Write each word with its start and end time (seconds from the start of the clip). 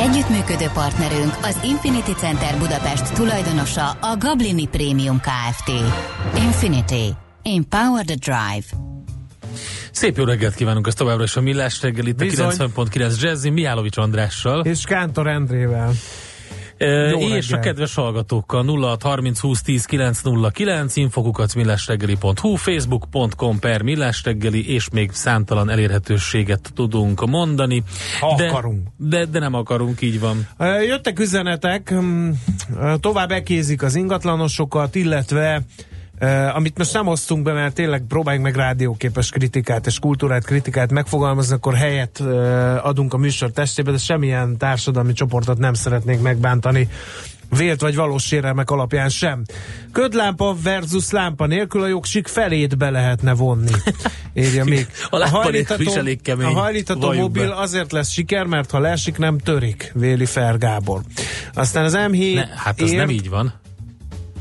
Együttműködő 0.00 0.66
partnerünk 0.72 1.36
az 1.42 1.60
Infinity 1.64 2.12
Center 2.16 2.58
Budapest 2.58 3.12
tulajdonosa 3.14 3.90
a 3.90 4.16
Gablini 4.18 4.66
Premium 4.66 5.20
Kft. 5.20 5.68
Infinity. 6.36 7.14
Empower 7.42 8.04
the 8.04 8.14
Drive. 8.14 8.66
Szép 9.90 10.16
jó 10.16 10.24
reggelt 10.24 10.54
kívánunk, 10.54 10.86
ez 10.86 10.94
továbbra 10.94 11.22
is 11.22 11.36
a 11.36 11.40
Millás 11.40 11.82
reggel 11.82 12.06
itt 12.06 12.16
Bizony. 12.16 12.46
a 12.46 12.50
90.9 12.50 13.20
Jazzy 13.20 13.50
Mihálovics 13.50 13.96
Andrással. 13.96 14.64
És 14.64 14.84
Kántor 14.84 15.26
Endrével. 15.26 15.92
Jó 16.86 17.18
és 17.18 17.50
a 17.50 17.54
reggel. 17.54 17.60
kedves 17.60 17.94
hallgatókkal 17.94 18.62
0 18.62 18.96
30 19.00 19.40
20 19.40 19.62
10 19.62 19.84
909 19.84 20.96
infokukat 20.96 21.54
millásreggeli.hu 21.54 22.54
facebook.com 22.54 23.58
per 23.58 23.82
millásreggeli 23.82 24.72
és 24.72 24.90
még 24.90 25.12
számtalan 25.12 25.70
elérhetőséget 25.70 26.70
tudunk 26.74 27.26
mondani. 27.26 27.82
Ha 28.20 28.34
de, 28.36 28.48
akarunk. 28.48 28.88
De, 28.96 29.24
de 29.24 29.38
nem 29.38 29.54
akarunk, 29.54 30.00
így 30.02 30.20
van. 30.20 30.48
Jöttek 30.86 31.18
üzenetek, 31.18 31.94
mm, 31.94 32.30
tovább 33.00 33.30
ekézik 33.30 33.82
az 33.82 33.94
ingatlanosokat, 33.94 34.94
illetve 34.94 35.62
amit 36.54 36.78
most 36.78 36.92
nem 36.92 37.06
osztunk 37.06 37.42
be, 37.42 37.52
mert 37.52 37.74
tényleg 37.74 38.02
próbáljuk 38.08 38.42
meg 38.42 38.54
rádióképes 38.56 39.30
kritikát 39.30 39.86
és 39.86 39.98
kultúrát, 39.98 40.44
kritikát 40.44 40.90
megfogalmazni, 40.90 41.54
akkor 41.54 41.74
helyet 41.74 42.20
adunk 42.82 43.14
a 43.14 43.16
műsor 43.16 43.50
testébe, 43.50 43.90
de 43.90 43.98
semmilyen 43.98 44.56
társadalmi 44.56 45.12
csoportot 45.12 45.58
nem 45.58 45.74
szeretnénk 45.74 46.22
megbántani 46.22 46.88
vélt 47.56 47.80
vagy 47.80 47.94
valós 47.94 48.22
sérelmek 48.24 48.70
alapján 48.70 49.08
sem. 49.08 49.42
Ködlámpa 49.92 50.56
versus 50.62 51.10
lámpa 51.10 51.46
nélkül 51.46 51.82
a 51.82 51.86
jogsik 51.86 52.26
felét 52.26 52.76
be 52.78 52.90
lehetne 52.90 53.32
vonni. 53.34 53.70
Írja 54.34 54.64
még. 54.64 54.86
A 55.10 55.28
hajlítató- 55.28 55.82
A 56.46 56.50
hajlítató 56.52 57.12
mobil 57.12 57.48
be. 57.48 57.54
azért 57.60 57.92
lesz 57.92 58.10
siker, 58.10 58.44
mert 58.46 58.70
ha 58.70 58.78
leesik, 58.78 59.18
nem 59.18 59.38
törik, 59.38 59.90
véli 59.94 60.26
Fer 60.26 60.58
Gábor. 60.58 61.00
Aztán 61.54 61.84
az 61.84 61.96
M7 61.98 62.34
Ne, 62.34 62.46
hát 62.56 62.80
ér, 62.80 62.96
nem 62.96 63.10
így 63.10 63.28
van. 63.28 63.52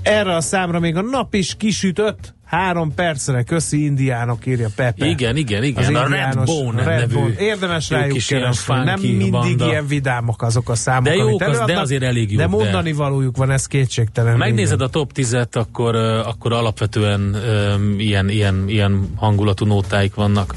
Erre 0.01 0.35
a 0.35 0.41
számra 0.41 0.79
még 0.79 0.95
a 0.95 1.01
nap 1.01 1.33
is 1.33 1.55
kisütött, 1.57 2.33
három 2.45 2.93
percre, 2.93 3.43
köszi 3.43 3.83
indiánok, 3.85 4.45
írja 4.45 4.67
Pepe. 4.75 5.05
Igen, 5.05 5.35
igen, 5.35 5.63
igen. 5.63 5.83
Az 5.83 6.01
a 6.01 6.03
indiános 6.03 6.45
Bone 6.45 6.83
Red 6.83 6.99
nevű. 6.99 7.13
Bone. 7.13 7.33
Érdemes 7.39 7.89
rájuk 7.89 8.17
keresni. 8.27 8.73
Nem 8.83 8.99
mindig 8.99 9.31
banda. 9.31 9.65
ilyen 9.65 9.87
vidámok 9.87 10.41
azok 10.41 10.69
a 10.69 10.75
számok, 10.75 11.03
De 11.03 11.15
jók, 11.15 11.41
az- 11.41 11.61
de 11.65 11.79
azért 11.79 12.03
elég 12.03 12.29
jók, 12.31 12.41
De 12.41 12.47
de- 12.47 12.55
mondani 12.55 12.91
valójuk 12.93 13.37
van, 13.37 13.51
ez 13.51 13.65
kétségtelen. 13.65 14.31
Ha 14.31 14.37
megnézed 14.37 14.75
Igen. 14.75 14.87
a 14.87 14.89
top 14.89 15.11
10-et, 15.15 15.55
akkor, 15.55 15.95
akkor 15.95 16.53
alapvetően 16.53 17.33
öm, 17.33 17.95
ilyen, 17.99 18.29
ilyen, 18.29 18.63
ilyen 18.67 19.13
hangulatú 19.15 19.65
nótáik 19.65 20.13
vannak. 20.15 20.55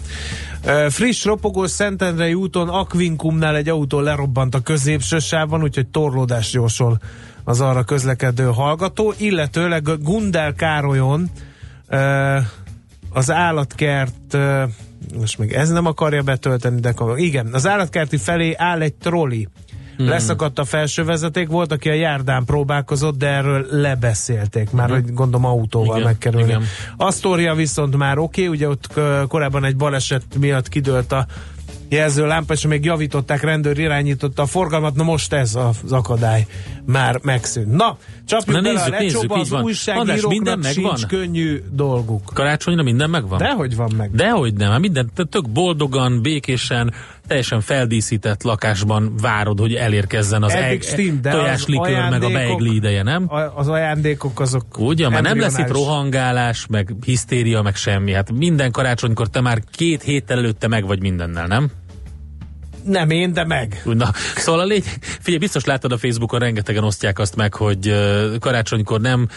Friss, 0.89 1.25
ropogós 1.25 1.71
Szentendrei 1.71 2.35
úton 2.35 2.69
Akvinkumnál 2.69 3.57
egy 3.57 3.69
autó 3.69 4.01
lerobbant 4.01 4.55
a 4.55 4.61
középső 4.61 5.19
sávban, 5.19 5.63
úgyhogy 5.63 5.87
torlódás 5.87 6.53
jósol 6.53 7.01
az 7.45 7.61
arra 7.61 7.83
közlekedő 7.83 8.45
hallgató, 8.45 9.15
illetőleg 9.17 9.89
Gundel 10.03 10.53
Károlyon 10.53 11.31
az 13.11 13.31
állatkert 13.31 14.37
most 15.19 15.39
még 15.39 15.53
ez 15.53 15.71
nem 15.71 15.87
akarja 15.87 16.23
betölteni, 16.23 16.81
de 16.81 16.95
igen, 17.17 17.49
az 17.53 17.67
állatkerti 17.67 18.17
felé 18.17 18.55
áll 18.57 18.81
egy 18.81 18.95
troli. 18.95 19.49
Hmm. 19.97 20.09
Leszakadt 20.09 20.59
a 20.59 20.65
felső 20.65 21.05
vezeték, 21.05 21.49
volt, 21.49 21.73
aki 21.73 21.89
a 21.89 21.93
járdán 21.93 22.45
próbálkozott, 22.45 23.19
de 23.19 23.27
erről 23.27 23.67
lebeszélték, 23.71 24.71
már 24.71 24.91
hogy 24.91 25.15
gondolom 25.15 25.45
autóval 25.45 25.97
Igen, 25.97 26.09
megkerülni. 26.09 26.47
igen. 26.47 26.63
Asztória 26.97 27.55
viszont 27.55 27.97
már 27.97 28.19
oké, 28.19 28.45
okay, 28.47 28.57
ugye 28.57 28.69
ott 28.69 29.01
korábban 29.29 29.65
egy 29.65 29.77
baleset 29.77 30.23
miatt 30.39 30.69
kidőlt 30.69 31.13
a 31.13 31.27
jelző 31.89 32.27
lámpa, 32.27 32.53
és 32.53 32.67
még 32.67 32.85
javították, 32.85 33.43
rendőr 33.43 33.79
irányította 33.79 34.43
a 34.43 34.47
forgalmat, 34.47 34.95
na 34.95 35.03
most 35.03 35.33
ez 35.33 35.55
az 35.55 35.93
akadály 35.93 36.47
már 36.87 37.19
megszűnt. 37.23 37.77
Na, 37.77 37.97
csapjuk 38.25 38.57
Na 38.57 38.63
bele 38.63 38.75
nézzük, 38.75 38.93
a 38.93 39.03
lecsóba, 39.03 39.37
nézzük, 39.37 39.55
az 39.55 39.63
újságíróknak 39.63 40.31
minden 40.31 40.59
megvan? 40.59 40.97
sincs 40.97 41.07
könnyű 41.11 41.63
dolguk. 41.71 42.31
Karácsonyra 42.35 42.83
minden 42.83 43.11
megvan? 43.11 43.39
Dehogy 43.39 43.77
van 43.77 43.93
meg. 43.97 44.11
Dehogy 44.11 44.55
nem, 44.55 44.71
hát 44.71 44.81
minden 44.81 45.11
tök 45.31 45.49
boldogan, 45.49 46.23
békésen, 46.23 46.93
teljesen 47.27 47.61
feldíszített 47.61 48.43
lakásban 48.43 49.13
várod, 49.21 49.59
hogy 49.59 49.75
elérkezzen 49.75 50.43
az 50.43 50.53
Eddig 50.53 50.85
eg- 50.85 51.21
tojáslikőr 51.21 52.09
meg 52.11 52.23
a 52.23 52.31
beigli 52.31 52.75
ideje, 52.75 53.03
nem? 53.03 53.31
Az 53.55 53.69
ajándékok 53.69 54.41
azok 54.41 54.79
Ugye, 54.79 55.09
már 55.09 55.23
nem 55.23 55.41
lesz 55.41 55.59
itt 55.59 55.71
rohangálás, 55.71 56.67
meg 56.67 56.95
hisztéria, 57.05 57.63
meg 57.63 57.75
semmi. 57.77 58.13
Hát 58.13 58.33
minden 58.33 58.71
karácsonykor 58.71 59.29
te 59.29 59.41
már 59.41 59.63
két 59.71 60.03
héttel 60.03 60.39
előtte 60.39 60.69
meg 60.69 60.87
vagy 60.87 61.01
mindennel, 61.01 61.47
nem? 61.47 61.71
Nem 62.85 63.11
én, 63.11 63.33
de 63.33 63.45
meg. 63.45 63.83
Na, 63.85 64.11
szóval 64.37 64.61
a 64.61 64.65
lényeg, 64.65 64.99
figyelj, 65.01 65.39
biztos 65.39 65.65
láttad 65.65 65.93
a 65.93 65.99
Facebookon, 65.99 66.39
rengetegen 66.41 66.85
osztják 66.85 67.19
azt 67.19 67.37
meg, 67.37 67.55
hogy 67.55 67.95
karácsonykor 68.41 69.01
nem 69.01 69.29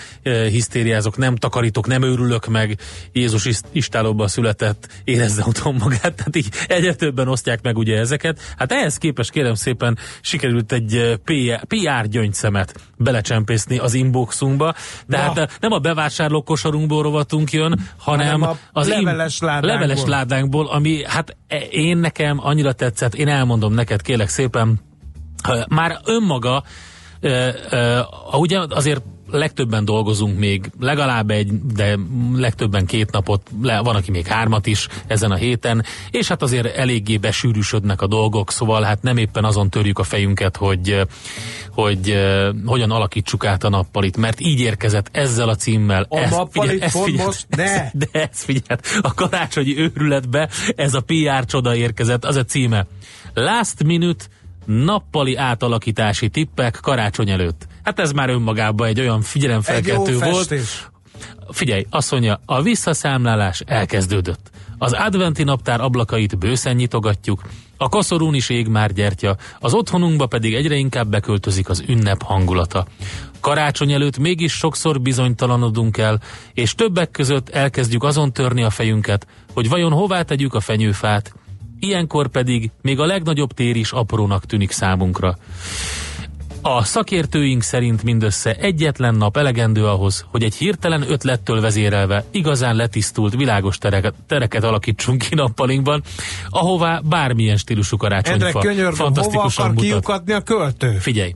hisztériázok, 0.50 1.18
nem 1.18 1.36
takarítok, 1.36 1.88
nem 1.88 2.04
őrülök 2.04 2.48
meg, 2.48 2.78
Jézus 3.12 3.46
is- 3.46 3.60
istálóban 3.72 4.28
született, 4.28 4.88
érezze 5.04 5.44
otthon 5.48 5.76
magát, 5.76 6.14
tehát 6.16 6.36
így 6.36 6.48
egyre 6.68 6.94
többen 6.96 7.28
osztják 7.28 7.62
meg 7.62 7.78
ugye 7.78 7.98
ezeket. 7.98 8.40
Hát 8.58 8.72
ehhez 8.72 8.98
képest 8.98 9.32
kérem 9.32 9.54
szépen 9.54 9.98
sikerült 10.22 10.72
egy 10.72 11.20
PR, 11.68 12.08
gyöngyszemet 12.08 12.74
belecsempészni 12.98 13.78
az 13.78 13.94
inboxunkba, 13.94 14.74
de 15.08 15.18
Na. 15.18 15.24
hát 15.24 15.58
nem 15.60 15.72
a 15.72 15.80
bevásárló 15.80 16.44
kosarunkból 16.44 17.04
rovatunk 17.04 17.52
jön, 17.52 17.80
hanem, 17.98 18.42
Hanem 18.42 18.58
az 18.72 18.88
leveles 18.88 19.40
ládánkból. 19.40 19.72
leveles 19.72 20.04
ládánkból, 20.06 20.68
ami 20.68 21.04
hát 21.06 21.36
e- 21.48 21.58
én 21.58 21.98
nekem 21.98 22.40
annyira 22.42 22.74
tetszett, 22.74 23.16
én 23.16 23.28
elmondom 23.36 23.74
neked, 23.74 24.02
kélek 24.02 24.30
szépen, 24.30 24.80
már 25.68 26.00
önmaga, 26.06 26.64
ugye 28.32 28.60
azért 28.70 29.04
legtöbben 29.32 29.86
dolgozunk 29.86 30.40
még 30.40 30.72
legalább 30.80 31.30
egy, 31.30 31.52
de 31.74 31.98
legtöbben 32.36 32.86
két 32.86 33.12
napot, 33.12 33.50
le, 33.62 33.80
van, 33.80 33.96
aki 33.96 34.12
még 34.12 34.28
hármat 34.28 34.66
is 34.66 34.88
ezen 35.08 35.32
a 35.32 35.36
héten, 35.36 35.84
és 36.12 36.28
hát 36.28 36.42
azért 36.42 36.78
eléggé 36.78 37.18
besűrűsödnek 37.18 38.02
a 38.02 38.08
dolgok, 38.08 38.52
szóval 38.52 38.84
hát 38.84 39.02
nem 39.02 39.18
éppen 39.18 39.44
azon 39.44 39.70
törjük 39.70 40.00
a 40.00 40.04
fejünket, 40.04 40.58
hogy, 40.58 41.02
hogy 41.70 42.18
hogyan 42.66 42.92
alakítsuk 42.92 43.46
át 43.46 43.64
a 43.64 43.70
nappalit, 43.70 44.18
mert 44.18 44.40
így 44.40 44.60
érkezett 44.60 45.10
ezzel 45.12 45.50
a 45.50 45.56
címmel. 45.56 46.06
A 46.10 46.18
Ezt- 46.18 46.32
nappalit 46.32 46.72
figyelj, 46.72 46.82
ezt 46.82 46.94
pont 46.94 47.06
figyelj, 47.06 47.26
most? 47.26 47.46
Ne! 47.50 47.90
De 48.06 48.08
ez 48.12 48.44
figyelj, 48.44 48.80
a 49.02 49.14
karácsonyi 49.14 49.78
őrületbe 49.78 50.50
ez 50.76 50.94
a 50.94 51.02
PR 51.02 51.46
csoda 51.46 51.76
érkezett, 51.76 52.26
az 52.26 52.36
a 52.36 52.44
címe. 52.44 52.86
Last 53.36 53.84
minute 53.84 54.26
nappali 54.66 55.36
átalakítási 55.36 56.30
tippek 56.30 56.80
karácsony 56.82 57.30
előtt. 57.30 57.68
Hát 57.84 58.00
ez 58.00 58.12
már 58.12 58.30
önmagában 58.30 58.88
egy 58.88 59.00
olyan 59.00 59.22
figyelemfelkeltő 59.22 60.18
volt. 60.18 60.36
festés. 60.36 60.90
Figyelj, 61.50 61.86
azt 61.90 62.12
mondja, 62.12 62.40
a 62.46 62.62
visszaszámlálás 62.62 63.62
elkezdődött. 63.66 64.50
Az 64.78 64.94
adventi 64.94 65.44
naptár 65.44 65.82
ablakait 65.82 66.38
bőszen 66.38 66.76
nyitogatjuk, 66.76 67.42
a 67.78 67.90
koszorún 67.90 68.34
is 68.34 68.50
ég 68.50 68.68
már 68.68 68.94
gyertya, 68.94 69.36
az 69.60 69.74
otthonunkba 69.74 70.26
pedig 70.26 70.54
egyre 70.54 70.76
inkább 70.76 71.08
beköltözik 71.08 71.70
az 71.70 71.84
ünnep 71.88 72.22
hangulata. 72.22 72.86
Karácsony 73.40 73.92
előtt 73.92 74.18
mégis 74.18 74.54
sokszor 74.54 75.02
bizonytalanodunk 75.02 75.98
el, 75.98 76.22
és 76.54 76.76
többek 76.76 77.12
között 77.12 77.50
elkezdjük 77.50 78.04
azon 78.04 78.34
törni 78.34 78.64
a 78.64 78.70
fejünket, 78.70 79.28
hogy 79.54 79.70
vajon 79.70 79.92
hová 79.92 80.22
tegyük 80.22 80.54
a 80.54 80.60
fenyőfát. 80.60 81.34
Ilyenkor 81.80 82.28
pedig 82.28 82.72
még 82.82 83.00
a 83.00 83.06
legnagyobb 83.06 83.54
tér 83.54 83.76
is 83.76 83.92
aprónak 83.92 84.46
tűnik 84.46 84.72
számunkra. 84.72 85.38
A 86.68 86.84
szakértőink 86.84 87.62
szerint 87.62 88.04
mindössze 88.04 88.56
egyetlen 88.56 89.16
nap 89.16 89.38
elegendő 89.38 89.86
ahhoz, 89.86 90.26
hogy 90.32 90.44
egy 90.44 90.56
hirtelen 90.56 91.12
ötlettől 91.12 91.62
vezérelve 91.62 92.24
igazán 92.32 92.76
letisztult, 92.76 93.36
világos 93.36 93.78
tereket, 93.78 94.14
tereket 94.28 94.64
alakítsunk 94.64 95.22
ki 95.22 95.36
nappalinkban, 95.36 96.04
ahová 96.50 97.02
bármilyen 97.04 97.58
stílusú 97.58 97.98
karácsonyfa 97.98 98.60
könyörgöm, 98.60 98.86
hova 98.86 98.96
fantasztikusan 98.96 99.66
akar 99.66 99.76
mutat. 99.76 99.90
kiukadni 99.90 100.34
a 100.34 100.42
költő? 100.42 100.98
Figyelj, 100.98 101.34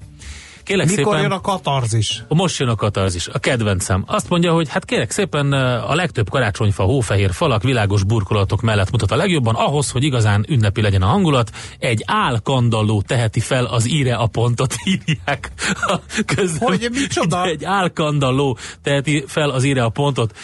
Kérlek 0.69 0.87
Mikor 0.87 1.03
szépen, 1.03 1.21
jön 1.21 1.31
a 1.31 1.41
katarzis? 1.41 2.23
Most 2.27 2.59
jön 2.59 2.69
a 2.69 2.75
katarzis, 2.75 3.27
a 3.27 3.39
kedvencem. 3.39 4.03
Azt 4.07 4.29
mondja, 4.29 4.53
hogy 4.53 4.69
hát 4.69 4.85
kérek 4.85 5.11
szépen 5.11 5.51
a 5.53 5.95
legtöbb 5.95 6.29
karácsonyfa, 6.29 6.83
hófehér 6.83 7.31
falak, 7.33 7.63
világos 7.63 8.03
burkolatok 8.03 8.61
mellett 8.61 8.91
mutat 8.91 9.11
a 9.11 9.15
legjobban, 9.15 9.55
ahhoz, 9.55 9.91
hogy 9.91 10.03
igazán 10.03 10.45
ünnepi 10.49 10.81
legyen 10.81 11.01
a 11.01 11.05
hangulat, 11.05 11.51
egy 11.79 12.03
álkandalló 12.05 13.01
teheti 13.01 13.39
fel 13.39 13.65
az 13.65 13.89
íre 13.89 14.15
a 14.15 14.27
pontot, 14.27 14.75
írják 14.85 15.51
a 15.81 15.99
közben. 16.25 16.67
Hogy 16.67 16.89
micsoda? 16.91 17.45
Egy 17.45 17.65
álkandalló 17.65 18.57
teheti 18.83 19.23
fel 19.27 19.49
az 19.49 19.63
íre 19.63 19.83
a 19.83 19.89
pontot. 19.89 20.35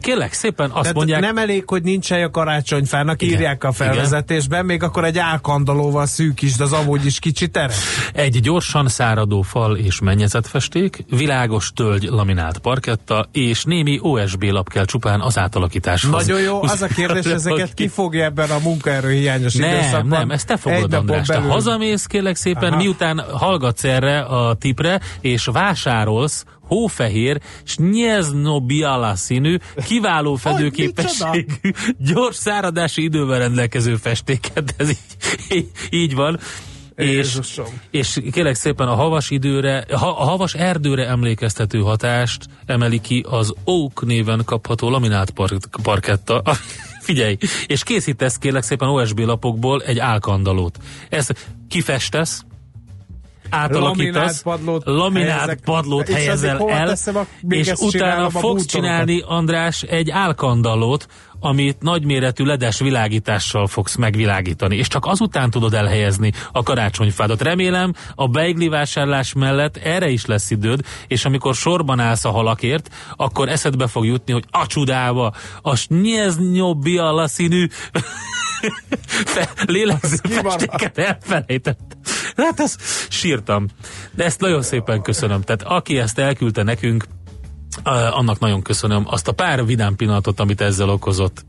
Kérlek 0.00 0.32
szépen 0.32 0.70
azt 0.70 0.80
Tehát 0.80 0.94
mondják... 0.94 1.20
Nem 1.20 1.38
elég, 1.38 1.62
hogy 1.66 1.82
nincs 1.82 2.08
hely 2.08 2.22
a 2.22 2.30
karácsonyfának, 2.30 3.22
igen, 3.22 3.34
írják 3.34 3.64
a 3.64 3.72
felvezetésben, 3.72 4.64
igen. 4.64 4.66
még 4.66 4.82
akkor 4.82 5.04
egy 5.04 5.18
álkandalóval 5.18 6.06
szűkítsd 6.06 6.60
az 6.60 6.72
amúgy 6.72 7.06
is 7.06 7.18
kicsi 7.18 7.48
teret. 7.48 7.76
Egy 8.12 8.40
gyorsan 8.40 8.88
száradó 8.88 9.42
fal 9.42 9.76
és 9.76 10.00
mennyezetfesték, 10.00 11.04
világos 11.10 11.72
tölgy 11.74 12.02
laminált 12.02 12.58
parketta, 12.58 13.28
és 13.32 13.64
némi 13.64 13.98
OSB 14.02 14.42
lap 14.42 14.68
kell 14.68 14.84
csupán 14.84 15.20
az 15.20 15.38
átalakításhoz. 15.38 16.26
Nagyon 16.26 16.40
jó, 16.40 16.62
az 16.62 16.82
a 16.82 16.86
kérdés, 16.86 17.24
ezeket 17.24 17.74
ki 17.74 17.88
fogja 17.88 18.24
ebben 18.24 18.50
a 18.50 18.58
munkaerő 18.58 19.10
hiányos 19.10 19.54
nem, 19.54 19.70
időszakban? 19.70 20.18
Nem, 20.18 20.30
ezt 20.30 20.46
te 20.46 20.56
fogod, 20.56 20.92
András. 20.92 21.26
Belül... 21.26 21.46
Te 21.46 21.52
hazamész, 21.52 22.04
kérlek 22.04 22.36
szépen, 22.36 22.72
Aha. 22.72 22.76
miután 22.76 23.24
hallgatsz 23.32 23.84
erre 23.84 24.20
a 24.20 24.54
tipre, 24.54 25.00
és 25.20 25.44
vásárolsz 25.44 26.44
hófehér, 26.68 27.40
Snyeznobiala 27.64 29.14
színű, 29.14 29.56
kiváló 29.86 30.34
fedőképességű, 30.34 31.70
gyors 31.98 32.36
száradási 32.36 33.02
idővel 33.02 33.38
rendelkező 33.38 33.96
festéket. 33.96 34.74
Ez 34.76 34.88
így, 34.88 34.98
így, 35.50 35.68
így 35.90 36.14
van. 36.14 36.38
És, 36.98 37.38
és 37.90 38.20
kérlek 38.32 38.54
szépen 38.54 38.88
a 38.88 38.94
havas 38.94 39.30
időre, 39.30 39.78
a 39.90 40.24
havas 40.24 40.54
erdőre 40.54 41.06
emlékeztető 41.06 41.80
hatást 41.80 42.46
emeli 42.66 43.00
ki 43.00 43.24
az 43.28 43.54
Oak 43.64 44.06
néven 44.06 44.42
kapható 44.44 44.90
laminált 44.90 45.30
park, 45.30 45.80
parketta. 45.82 46.42
Figyelj, 47.08 47.36
és 47.66 47.82
készítesz 47.82 48.36
kérlek 48.36 48.62
szépen 48.62 48.88
OSB 48.88 49.18
lapokból 49.18 49.82
egy 49.82 49.98
álkandalót. 49.98 50.78
Ezt 51.08 51.48
kifestesz, 51.68 52.44
átalakítasz, 53.50 54.42
laminált 54.42 54.42
padlót, 54.42 54.82
laminált 54.84 55.30
helyezek, 55.30 55.60
padlót 55.64 56.08
helyezel 56.08 56.68
el, 56.68 56.88
a, 56.88 57.26
és 57.48 57.72
utána 57.72 58.30
fogsz 58.30 58.66
csinálni, 58.66 59.22
András, 59.26 59.82
egy 59.82 60.10
álkandallót, 60.10 61.06
amit 61.40 61.80
nagyméretű 61.80 62.44
ledes 62.44 62.78
világítással 62.78 63.66
fogsz 63.66 63.96
megvilágítani, 63.96 64.76
és 64.76 64.88
csak 64.88 65.06
azután 65.06 65.50
tudod 65.50 65.74
elhelyezni 65.74 66.32
a 66.52 66.62
karácsonyfádat. 66.62 67.42
Remélem, 67.42 67.94
a 68.14 68.28
beigli 68.28 68.68
vásárlás 68.68 69.32
mellett 69.32 69.76
erre 69.76 70.08
is 70.08 70.26
lesz 70.26 70.50
időd, 70.50 70.80
és 71.06 71.24
amikor 71.24 71.54
sorban 71.54 72.00
állsz 72.00 72.24
a 72.24 72.30
halakért, 72.30 72.94
akkor 73.16 73.48
eszedbe 73.48 73.86
fog 73.86 74.04
jutni, 74.04 74.32
hogy 74.32 74.44
a 74.50 74.66
csudába, 74.66 75.32
a 75.62 75.76
snyeznyobbiala 75.76 77.28
színű 77.28 77.66
lélegző 79.66 80.16
festéket 80.22 80.98
elfelejtett. 80.98 81.96
Hát 82.36 82.60
ezt 82.60 82.80
sírtam. 83.08 83.66
De 84.14 84.24
ezt 84.24 84.40
nagyon 84.40 84.62
szépen 84.62 85.02
köszönöm. 85.02 85.42
Tehát 85.42 85.62
aki 85.62 85.98
ezt 85.98 86.18
elküldte 86.18 86.62
nekünk, 86.62 87.04
annak 88.10 88.38
nagyon 88.38 88.62
köszönöm 88.62 89.04
azt 89.06 89.28
a 89.28 89.32
pár 89.32 89.66
vidám 89.66 89.96
pillanatot, 89.96 90.40
amit 90.40 90.60
ezzel 90.60 90.88
okozott. 90.88 91.44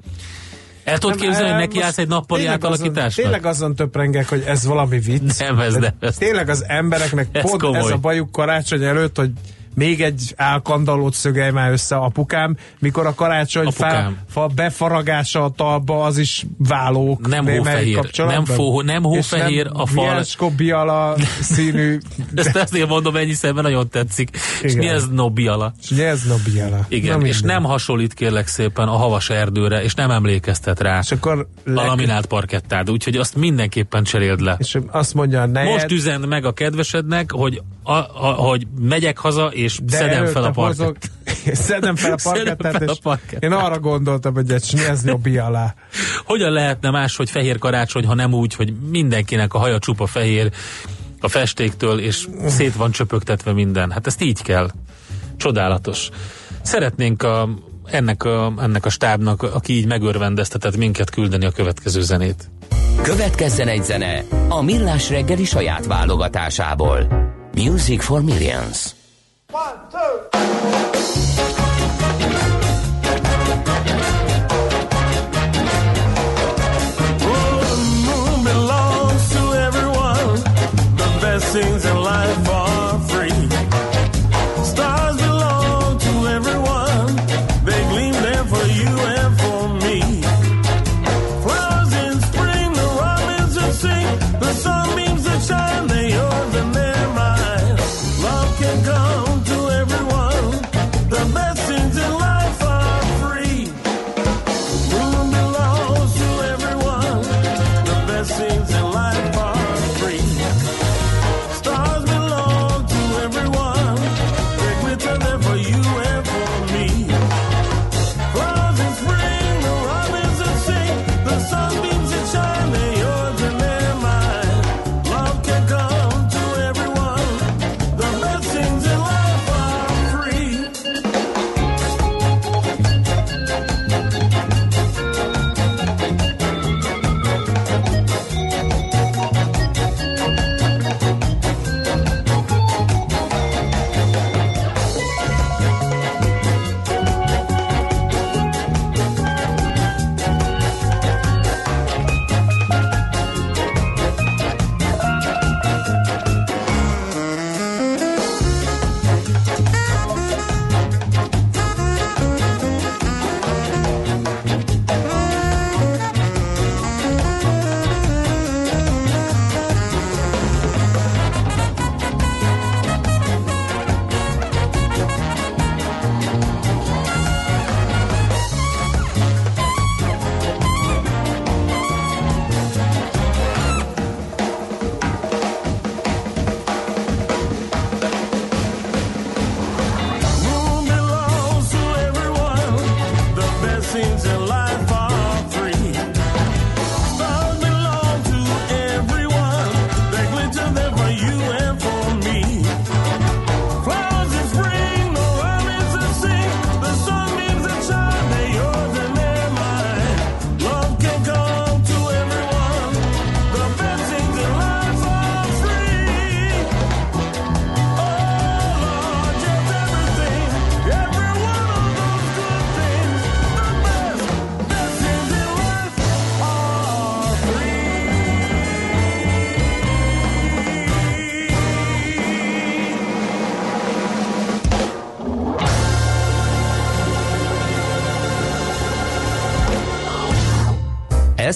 El 0.83 0.97
tudod 0.97 1.19
képzelni, 1.19 1.50
hogy 1.50 1.59
neki 1.59 1.81
állsz 1.81 1.97
egy 1.97 2.07
nappali 2.07 2.45
átalakításnak? 2.45 3.25
Tényleg 3.25 3.45
azon 3.45 3.75
töprengek, 3.75 4.29
hogy 4.29 4.44
ez 4.45 4.65
valami 4.65 5.00
vicc. 5.00 5.39
Nem, 5.39 5.59
ez 5.59 5.73
nem. 5.73 5.94
Ez 6.00 6.17
tényleg 6.17 6.50
az 6.50 6.65
embereknek 6.67 7.27
ez 7.31 7.41
pont 7.41 7.61
komoly. 7.61 7.79
ez 7.79 7.89
a 7.89 7.97
bajuk 7.97 8.31
karácsony 8.31 8.83
előtt, 8.83 9.17
hogy 9.17 9.31
még 9.80 10.02
egy 10.02 10.34
álkandalót 10.36 11.14
szögelj 11.14 11.52
már 11.52 11.72
össze 11.72 11.96
apukám, 11.96 12.58
mikor 12.80 13.06
a 13.06 13.14
karácsony 13.14 13.72
fa, 13.72 14.12
fa 14.30 14.48
befaragása 14.48 15.44
a 15.44 15.50
talba, 15.50 16.04
az 16.04 16.18
is 16.18 16.46
válók. 16.58 17.28
Nem 17.28 17.48
hófehér, 17.48 18.12
nem, 18.18 18.46
fó, 18.46 18.81
nem 18.81 19.04
hófehér 19.04 19.66
nem 19.66 19.81
a 19.81 19.86
fal. 19.86 20.50
biala 20.58 21.16
színű. 21.42 21.98
Ezt 22.36 22.56
azért 22.56 22.88
mondom 22.88 23.16
ennyi 23.16 23.34
szemben, 23.34 23.64
nagyon 23.64 23.90
tetszik. 23.90 24.38
Snyezno 24.64 25.30
biala. 25.30 25.74
Snyezno 25.81 26.36
biala. 26.52 26.86
Igen, 26.90 27.20
Na, 27.20 27.26
és 27.26 27.42
nem 27.42 27.64
hasonlít 27.64 28.14
kérlek 28.14 28.48
szépen 28.48 28.88
a 28.88 28.98
havas 28.98 29.30
erdőre, 29.30 29.84
és 29.84 29.94
nem 29.94 30.12
emlékeztet 30.12 30.80
rá 30.80 31.00
és 31.00 31.12
akkor 31.12 31.48
a 31.66 31.72
laminált 31.72 32.26
parkettád, 32.26 32.90
úgyhogy 32.90 33.16
azt 33.16 33.36
mindenképpen 33.36 34.04
cseréld 34.04 34.40
le. 34.40 34.56
És 34.60 34.78
azt 34.92 35.14
mondja, 35.14 35.46
nejed... 35.46 35.72
Most 35.72 35.92
üzend 35.92 36.28
meg 36.28 36.46
a 36.46 36.52
kedvesednek, 36.52 37.31
hogy, 37.31 37.62
a, 37.84 37.94
a, 37.94 38.34
hogy 38.38 38.68
megyek 38.80 39.18
haza, 39.18 39.46
és 39.46 39.69
de 39.77 39.98
szedem 39.98 40.25
fel 40.25 40.44
a 40.44 40.51
parkett. 40.51 41.12
szedem 41.54 41.95
fel 41.95 42.12
a 42.12 42.18
parkettát, 42.24 42.81
és 42.81 42.98
a 43.04 43.19
én 43.39 43.51
arra 43.51 43.80
gondoltam, 43.80 44.33
hogy 44.33 44.51
egy 44.51 44.63
snyeznyobbi 44.63 45.38
alá. 45.38 45.74
Hogyan 46.25 46.51
lehetne 46.51 46.89
más, 46.89 47.16
hogy 47.16 47.30
fehér 47.30 47.57
karácsony, 47.57 48.06
ha 48.06 48.13
nem 48.13 48.33
úgy, 48.33 48.56
hogy 48.56 48.74
mindenkinek 48.89 49.54
a 49.54 49.57
haja 49.57 49.80
csupa 49.80 50.06
fehér 50.06 50.51
a 51.19 51.27
festéktől, 51.27 52.00
és 52.00 52.27
szét 52.48 52.75
van 52.75 52.92
csöpögtetve 52.92 53.54
minden. 53.54 53.92
Hát 53.92 54.07
ezt 54.07 54.21
így 54.21 54.42
kell. 54.42 54.71
Csodálatos. 55.38 56.10
Szeretnénk 56.62 57.24
a, 57.24 57.50
ennek, 57.86 58.24
a, 58.24 58.54
ennek 58.60 58.86
a 58.86 58.89
stábnak, 58.89 59.44
aki 59.44 59.74
így 59.74 59.86
megörvendeztetett 59.86 60.77
minket 60.77 61.10
küldeni 61.10 61.45
a 61.45 61.51
következő 61.51 62.01
zenét. 62.01 62.50
Következzen 63.01 63.68
egy 63.68 63.83
zene 63.83 64.24
a 64.48 64.62
Millás 64.62 65.10
reggeli 65.10 65.45
saját 65.45 65.86
válogatásából. 65.86 67.07
Music 67.54 68.04
for 68.04 68.21
Millions. 68.21 68.99
One, 69.51 69.80
two. 69.90 70.30
blessings 81.19 81.86
in 81.86 81.99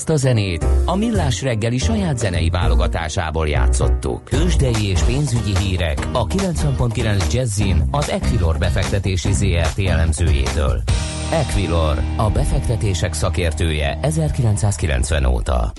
Ezt 0.04 0.12
a 0.12 0.28
zenét 0.28 0.66
a 0.86 0.96
Millás 0.96 1.42
reggeli 1.42 1.78
saját 1.78 2.18
zenei 2.18 2.50
válogatásából 2.50 3.48
játszottuk. 3.48 4.24
Kősdei 4.24 4.86
és 4.86 5.02
pénzügyi 5.02 5.58
hírek 5.58 6.08
a 6.12 6.28
90.9 6.28 7.34
Jazzin 7.34 7.84
az 7.92 8.10
Equilor 8.10 8.58
befektetési 8.58 9.32
ZRT 9.32 9.80
elemzőjétől. 9.80 10.82
Equilor, 11.32 11.98
a 12.18 12.30
befektetések 12.30 13.14
szakértője 13.14 14.00
1990 14.02 15.26
óta. 15.26 15.72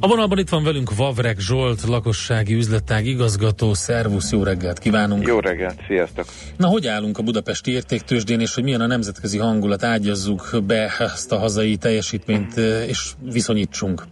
A 0.00 0.06
vonalban 0.06 0.38
itt 0.38 0.48
van 0.48 0.64
velünk 0.64 0.96
Vavrek 0.96 1.38
Zsolt, 1.38 1.82
lakossági 1.82 2.54
üzletág 2.54 3.06
igazgató. 3.06 3.74
Szervusz, 3.74 4.32
jó 4.32 4.42
reggelt 4.42 4.78
kívánunk! 4.78 5.26
Jó 5.26 5.40
reggelt, 5.40 5.80
sziasztok! 5.86 6.24
Na, 6.56 6.66
hogy 6.66 6.86
állunk 6.86 7.18
a 7.18 7.22
budapesti 7.22 7.70
értéktősdén, 7.70 8.40
és 8.40 8.54
hogy 8.54 8.64
milyen 8.64 8.80
a 8.80 8.86
nemzetközi 8.86 9.38
hangulat? 9.38 9.82
Ágyazzuk 9.82 10.48
be 10.66 10.90
ezt 10.98 11.32
a 11.32 11.38
hazai 11.38 11.76
teljesítményt, 11.76 12.56
és 12.88 13.12
viszonyítsunk. 13.32 14.02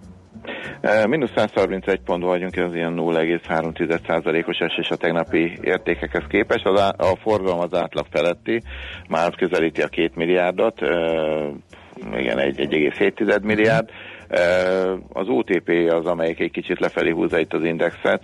E, 0.80 1.06
Minusz 1.06 1.30
131 1.36 2.00
pont 2.00 2.22
vagyunk, 2.22 2.56
ez 2.56 2.74
ilyen 2.74 2.94
0,3%-os 2.96 4.58
esés 4.58 4.88
a 4.88 4.96
tegnapi 4.96 5.58
értékekhez 5.62 6.24
képest. 6.28 6.66
Az 6.66 6.80
á, 6.80 6.88
a 6.88 7.16
forgalom 7.22 7.58
az 7.58 7.74
átlag 7.74 8.06
feletti, 8.10 8.62
már 9.08 9.34
közelíti 9.34 9.82
a 9.82 9.88
2 9.88 10.10
milliárdot, 10.14 10.82
e, 10.82 10.86
igen, 12.18 12.38
1,7 12.38 13.42
milliárd. 13.42 13.88
Az 15.12 15.28
OTP 15.28 15.70
az, 15.88 16.06
amelyik 16.06 16.40
egy 16.40 16.50
kicsit 16.50 16.80
lefelé 16.80 17.10
húzza 17.10 17.38
itt 17.38 17.52
az 17.52 17.64
indexet, 17.64 18.20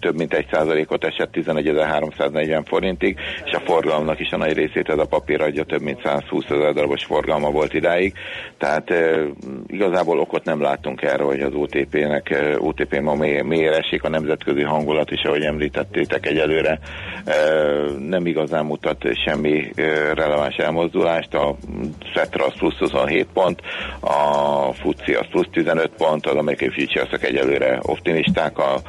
több 0.00 0.16
mint 0.16 0.34
egy 0.34 0.46
százalékot 0.52 1.04
esett 1.04 1.32
11.340 1.32 2.62
forintig, 2.66 3.18
és 3.44 3.52
a 3.52 3.60
forgalomnak 3.60 4.20
is 4.20 4.30
a 4.30 4.36
nagy 4.36 4.52
részét 4.52 4.88
ez 4.88 4.98
a 4.98 5.06
papír 5.06 5.40
adja, 5.40 5.64
több 5.64 5.80
mint 5.80 6.02
120 6.02 6.44
ezer 6.44 6.72
darabos 6.72 7.04
forgalma 7.04 7.50
volt 7.50 7.74
idáig. 7.74 8.12
Tehát 8.58 8.94
igazából 9.66 10.18
okot 10.18 10.44
nem 10.44 10.60
látunk 10.60 11.02
erre, 11.02 11.22
hogy 11.22 11.40
az 11.40 11.54
OTP-nek, 11.54 12.54
OTP 12.58 13.00
ma 13.00 13.14
mélyre 13.14 13.76
esik, 13.76 14.02
a 14.02 14.08
nemzetközi 14.08 14.62
hangulat 14.62 15.10
is, 15.10 15.22
ahogy 15.22 15.42
említettétek 15.42 16.26
egyelőre, 16.26 16.78
nem 18.08 18.26
igazán 18.26 18.64
mutat 18.64 19.04
semmi 19.24 19.72
releváns 20.14 20.56
elmozdulást. 20.56 21.34
A 21.34 21.56
Fetra 22.14 22.46
plusz 22.58 22.78
27 22.78 23.26
pont, 23.32 23.60
a 24.00 24.72
FUT 24.72 24.99
FTSE 25.00 25.18
az 25.18 25.26
plusz 25.30 25.46
15 25.52 25.90
pont, 25.96 26.26
az 26.26 26.36
amerikai 26.36 26.68
futures 26.68 27.22
egyelőre 27.22 27.78
optimisták. 27.82 28.58
A 28.58 28.80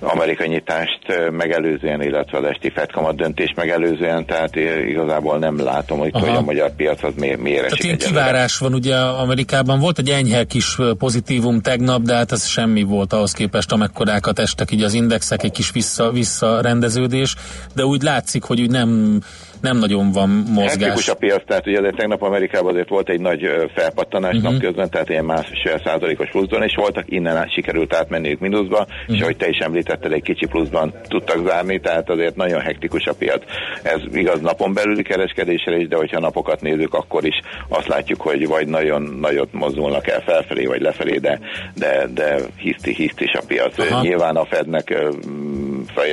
amerikai 0.00 0.48
nyitást 0.48 1.30
megelőzően, 1.30 2.02
illetve 2.02 2.38
az 2.38 2.44
esti 2.44 2.70
Fed 2.70 2.90
kamat 2.92 3.16
döntés 3.16 3.52
megelőzően, 3.56 4.26
tehát 4.26 4.56
igazából 4.88 5.38
nem 5.38 5.62
látom, 5.62 5.98
hogy, 5.98 6.10
hogy 6.12 6.28
a 6.28 6.40
magyar 6.40 6.74
piac 6.76 7.02
az 7.02 7.12
miért, 7.16 7.40
miért 7.40 7.64
esik 7.64 7.80
Tehát 7.80 8.02
kivárás 8.02 8.58
van 8.58 8.74
ugye 8.74 8.96
Amerikában, 8.96 9.78
volt 9.78 9.98
egy 9.98 10.08
enyhe 10.08 10.44
kis 10.44 10.76
pozitívum 10.98 11.60
tegnap, 11.60 12.02
de 12.02 12.14
hát 12.14 12.32
ez 12.32 12.46
semmi 12.46 12.82
volt 12.82 13.12
ahhoz 13.12 13.32
képest, 13.32 13.72
amekkorákat 13.72 14.38
estek 14.38 14.70
így 14.70 14.82
az 14.82 14.94
indexek, 14.94 15.42
egy 15.42 15.52
kis 15.52 15.70
vissza, 15.70 16.10
visszarendeződés, 16.10 17.34
de 17.74 17.84
úgy 17.84 18.02
látszik, 18.02 18.42
hogy 18.42 18.60
úgy 18.60 18.70
nem 18.70 19.20
nem 19.64 19.78
nagyon 19.78 20.12
van 20.12 20.28
mozgás. 20.28 20.72
Hektikus 20.72 21.08
a 21.08 21.14
piac, 21.14 21.42
tehát 21.46 21.66
ugye 21.66 21.78
azért 21.78 21.96
tegnap 21.96 22.22
Amerikában 22.22 22.72
azért 22.72 22.88
volt 22.88 23.08
egy 23.08 23.20
nagy 23.20 23.40
felpattanás 23.74 24.34
uh-huh. 24.34 24.50
napközben, 24.50 24.90
tehát 24.90 25.08
ilyen 25.08 25.24
másfél 25.24 25.80
százalékos 25.84 26.30
pluszban, 26.30 26.62
és 26.62 26.74
voltak 26.74 27.04
innen 27.08 27.36
át 27.36 27.52
sikerült 27.52 27.94
átmenniük 27.94 28.40
mínuszba, 28.40 28.80
uh-huh. 28.80 29.16
és 29.16 29.20
ahogy 29.20 29.36
te 29.36 29.48
is 29.48 29.58
említetted, 29.58 30.12
egy 30.12 30.22
kicsi 30.22 30.46
pluszban 30.46 30.92
tudtak 31.08 31.46
zárni, 31.46 31.80
tehát 31.80 32.10
azért 32.10 32.36
nagyon 32.36 32.60
hektikus 32.60 33.06
a 33.06 33.14
piac. 33.14 33.42
Ez 33.82 34.00
igaz 34.12 34.40
napon 34.40 34.74
belüli 34.74 35.02
kereskedésre 35.02 35.76
is, 35.76 35.88
de 35.88 35.96
hogyha 35.96 36.20
napokat 36.20 36.60
nézzük, 36.60 36.94
akkor 36.94 37.24
is 37.24 37.40
azt 37.68 37.88
látjuk, 37.88 38.20
hogy 38.20 38.46
vagy 38.46 38.66
nagyon 38.66 39.02
nagyot 39.20 39.52
mozdulnak 39.52 40.08
el 40.08 40.20
felfelé, 40.20 40.66
vagy 40.66 40.80
lefelé, 40.80 41.16
de, 41.16 41.40
de, 41.74 42.06
de 42.14 42.36
hiszti, 42.56 42.94
hiszti 42.94 43.24
is 43.24 43.32
a 43.32 43.42
piac. 43.46 43.78
Aha. 43.78 44.02
Nyilván 44.02 44.36
a 44.36 44.44
Fednek 44.44 44.94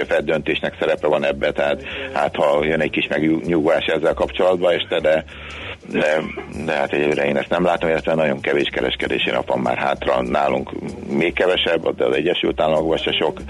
Fed 0.07 0.25
döntésnek 0.25 0.75
szerepe 0.79 1.07
van 1.07 1.25
ebbe, 1.25 1.51
tehát 1.51 1.83
hát 2.13 2.35
ha 2.35 2.65
jön 2.65 2.81
egy 2.81 2.89
kis 2.89 3.07
megnyugvás 3.07 3.85
ezzel 3.85 4.13
kapcsolatban 4.13 4.73
este, 4.73 4.99
de 4.99 5.23
de, 5.91 6.21
de 6.65 6.71
hát 6.71 6.91
egyébként 6.91 7.27
én 7.27 7.37
ezt 7.37 7.49
nem 7.49 7.63
látom, 7.63 7.89
illetve 7.89 8.15
nagyon 8.15 8.41
kevés 8.41 8.69
kereskedési 8.71 9.29
nap 9.29 9.47
van 9.47 9.59
már 9.59 9.77
hátra, 9.77 10.21
nálunk 10.21 10.71
még 11.07 11.33
kevesebb, 11.33 11.95
de 11.95 12.05
az 12.05 12.15
Egyesült 12.15 12.61
Államokban 12.61 12.97
se 12.97 13.11
sok, 13.11 13.41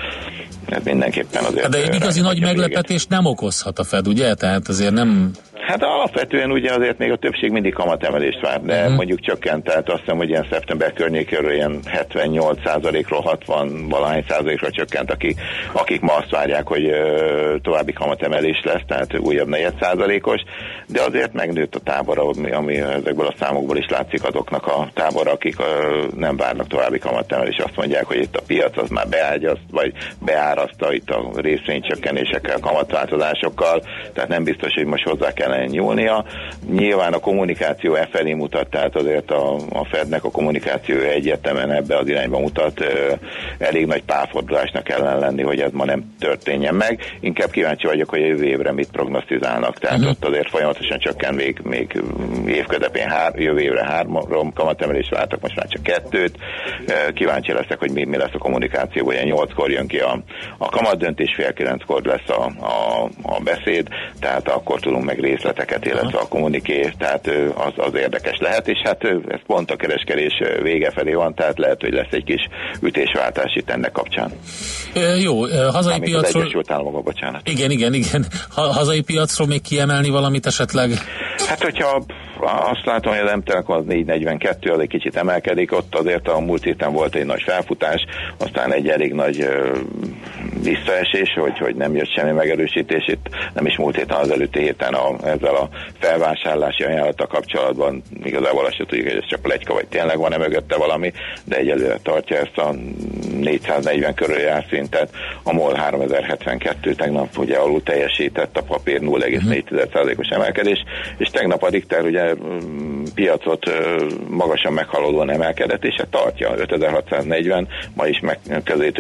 ez 0.65 0.83
mindenképpen 0.83 1.43
azért... 1.43 1.69
De 1.69 1.77
egy 1.77 1.95
igazi 1.95 2.21
nagy 2.21 2.41
meglepetést 2.41 3.09
nem 3.09 3.25
okozhat 3.25 3.79
a 3.79 3.83
Fed, 3.83 4.07
ugye? 4.07 4.33
Tehát 4.33 4.67
azért 4.67 4.93
nem 4.93 5.31
Hát 5.61 5.83
alapvetően 5.83 6.51
ugye 6.51 6.73
azért 6.73 6.97
még 6.97 7.11
a 7.11 7.15
többség 7.15 7.51
mindig 7.51 7.73
kamatemelést 7.73 8.41
vár, 8.41 8.61
de 8.61 8.81
uh-huh. 8.81 8.95
mondjuk 8.95 9.19
csökkent, 9.19 9.63
tehát 9.63 9.89
azt 9.89 9.99
hiszem, 9.99 10.17
hogy 10.17 10.29
ilyen 10.29 10.47
szeptember 10.51 10.93
környékéről 10.93 11.53
ilyen 11.53 11.79
78%-ról 11.85 13.21
60 13.21 13.87
valahány 13.89 14.23
százalékra 14.27 14.71
csökkent, 14.71 15.11
akik, 15.11 15.39
akik 15.71 16.01
ma 16.01 16.13
azt 16.13 16.29
várják, 16.29 16.67
hogy 16.67 16.85
ö, 16.85 17.55
további 17.61 17.93
kamatemelés 17.93 18.61
lesz, 18.63 18.81
tehát 18.87 19.17
újabb 19.19 19.47
4 19.47 19.67
százalékos, 19.79 20.41
de 20.87 21.01
azért 21.01 21.33
megnőtt 21.33 21.75
a 21.75 21.79
tábor, 21.79 22.19
ami, 22.19 22.51
ami 22.51 22.77
ezekből 22.77 23.27
a 23.27 23.35
számokból 23.39 23.77
is 23.77 23.89
látszik 23.89 24.23
azoknak 24.23 24.67
a 24.67 24.89
tábora, 24.93 25.31
akik 25.31 25.59
ö, 25.59 26.05
nem 26.15 26.37
várnak 26.37 26.67
további 26.67 26.99
kamatemelés, 26.99 27.57
azt 27.57 27.75
mondják, 27.75 28.05
hogy 28.05 28.17
itt 28.17 28.35
a 28.35 28.43
piac 28.47 28.77
az 28.77 28.89
már 28.89 29.07
beágyaszt, 29.07 29.65
vagy 29.71 29.93
beáraszta 30.25 30.93
itt 30.93 31.09
a 31.09 31.31
részvénycsökkenésekkel, 31.35 32.59
kamatváltozásokkal, 32.59 33.83
tehát 34.13 34.29
nem 34.29 34.43
biztos, 34.43 34.73
hogy 34.73 34.85
most 34.85 35.03
hozzá 35.03 35.33
kell 35.33 35.50
kellene 35.51 35.65
nyúlnia. 35.65 36.25
Nyilván 36.71 37.13
a 37.13 37.19
kommunikáció 37.19 37.95
e 37.95 38.07
felé 38.11 38.33
mutat, 38.33 38.69
tehát 38.69 38.95
azért 38.95 39.31
a, 39.31 39.55
a 39.55 39.85
Fednek 39.85 40.23
a 40.23 40.31
kommunikáció 40.31 40.95
egyetemen 40.97 41.71
ebbe 41.71 41.97
az 41.97 42.07
irányba 42.07 42.39
mutat. 42.39 42.85
Elég 43.57 43.85
nagy 43.85 44.03
párfordulásnak 44.03 44.83
kellene 44.83 45.17
lenni, 45.17 45.43
hogy 45.43 45.59
ez 45.59 45.71
ma 45.71 45.85
nem 45.85 46.15
történjen 46.19 46.75
meg. 46.75 46.99
Inkább 47.19 47.49
kíváncsi 47.49 47.87
vagyok, 47.87 48.09
hogy 48.09 48.21
a 48.21 48.25
jövő 48.25 48.45
évre 48.45 48.71
mit 48.71 48.91
prognosztizálnak. 48.91 49.77
Tehát 49.79 49.97
uh-huh. 49.97 50.11
ott 50.11 50.25
azért 50.25 50.49
folyamatosan 50.49 50.99
csökken 50.99 51.33
még, 51.33 51.59
még 51.63 52.01
évközepén 52.47 53.07
hár, 53.07 53.33
jövő 53.35 53.59
évre 53.59 53.85
három 53.85 54.53
kamatemelést 54.53 55.09
váltak, 55.09 55.41
most 55.41 55.55
már 55.55 55.67
csak 55.67 55.83
kettőt. 55.83 56.37
Kíváncsi 57.13 57.53
leszek, 57.53 57.79
hogy 57.79 57.91
mi, 57.91 58.03
mi 58.03 58.17
lesz 58.17 58.33
a 58.33 58.37
kommunikáció, 58.37 59.07
olyan 59.07 59.25
nyolckor 59.25 59.71
jön 59.71 59.87
ki 59.87 59.99
a, 59.99 60.19
a 60.57 60.69
kamatdöntés, 60.69 61.33
fél 61.35 61.53
kilenckor 61.53 62.01
lesz 62.03 62.29
a, 62.29 62.51
a, 62.65 63.09
a 63.23 63.39
beszéd, 63.43 63.87
tehát 64.19 64.49
akkor 64.49 64.79
tudunk 64.79 65.05
meg 65.05 65.19
részt 65.19 65.40
részleteket, 65.41 65.85
illetve 65.85 66.19
a 66.19 66.27
kommuniké, 66.27 66.93
tehát 66.97 67.27
az, 67.55 67.73
az 67.75 67.93
érdekes 67.93 68.37
lehet, 68.39 68.67
és 68.67 68.81
hát 68.83 69.03
ez 69.27 69.39
pont 69.45 69.71
a 69.71 69.75
kereskedés 69.75 70.33
vége 70.61 70.91
felé 70.91 71.13
van, 71.13 71.35
tehát 71.35 71.57
lehet, 71.57 71.81
hogy 71.81 71.93
lesz 71.93 72.11
egy 72.11 72.23
kis 72.23 72.47
ütésváltás 72.81 73.55
itt 73.55 73.69
ennek 73.69 73.91
kapcsán. 73.91 74.31
E, 74.93 74.99
jó, 74.99 75.41
hazai 75.41 75.91
Mármint 75.91 76.03
piacról... 76.11 76.41
Egyesült 76.41 76.71
Államokban, 76.71 77.03
bocsánat. 77.03 77.47
Igen, 77.49 77.71
igen, 77.71 77.93
igen. 77.93 78.25
Ha, 78.49 78.61
hazai 78.61 79.01
piacról 79.01 79.47
még 79.47 79.61
kiemelni 79.61 80.09
valamit 80.09 80.45
esetleg? 80.45 80.91
Hát, 81.47 81.63
hogyha 81.63 82.03
azt 82.43 82.85
látom, 82.85 83.13
hogy 83.13 83.27
az 83.27 83.35
M-Telekom 83.35 83.75
az 83.75 83.85
442, 83.85 84.71
az 84.71 84.79
egy 84.79 84.87
kicsit 84.87 85.15
emelkedik, 85.15 85.71
ott 85.71 85.95
azért 85.95 86.27
a 86.27 86.39
múlt 86.39 86.63
héten 86.63 86.93
volt 86.93 87.15
egy 87.15 87.25
nagy 87.25 87.41
felfutás, 87.41 88.05
aztán 88.37 88.73
egy 88.73 88.89
elég 88.89 89.13
nagy 89.13 89.47
visszaesés, 90.63 91.33
hogy, 91.39 91.57
hogy 91.57 91.75
nem 91.75 91.95
jött 91.95 92.13
semmi 92.15 92.31
megerősítés 92.31 93.07
itt, 93.07 93.29
nem 93.53 93.65
is 93.65 93.77
múlt 93.77 93.95
héten, 93.95 94.17
az 94.17 94.29
előtti 94.29 94.59
héten 94.59 94.93
a, 94.93 95.27
ezzel 95.27 95.55
a 95.55 95.69
felvásárlási 95.99 96.83
ajánlata 96.83 97.27
kapcsolatban 97.27 98.01
igazából 98.23 98.65
azt 98.65 98.75
se 98.75 98.85
tudjuk, 98.85 99.07
hogy 99.07 99.17
ez 99.17 99.29
csak 99.29 99.47
legyka, 99.47 99.73
vagy 99.73 99.87
tényleg 99.87 100.17
van-e 100.17 100.37
mögötte 100.37 100.77
valami, 100.77 101.11
de 101.43 101.57
egyelőre 101.57 101.97
tartja 102.03 102.37
ezt 102.37 102.57
a 102.57 102.73
440 103.39 104.13
körül 104.13 104.39
jár 104.39 104.65
szintet. 104.69 105.09
A 105.43 105.53
MOL 105.53 105.73
3072 105.73 106.93
tegnap 106.93 107.37
ugye 107.37 107.57
alul 107.57 107.83
teljesített 107.83 108.57
a 108.57 108.63
papír 108.63 108.99
0,4%-os 108.99 110.27
emelkedés, 110.27 110.83
és 111.17 111.29
tegnap 111.29 111.63
a 111.63 111.69
Richter 111.69 112.03
ugye 112.03 112.30
piacot 113.15 113.71
magasan 114.29 114.73
meghaladóan 114.73 115.31
emelkedett, 115.31 115.83
és 115.83 115.95
hát 115.97 116.07
tartja 116.07 116.53
5640, 116.57 117.67
ma 117.93 118.07
is 118.07 118.19
meg 118.19 118.39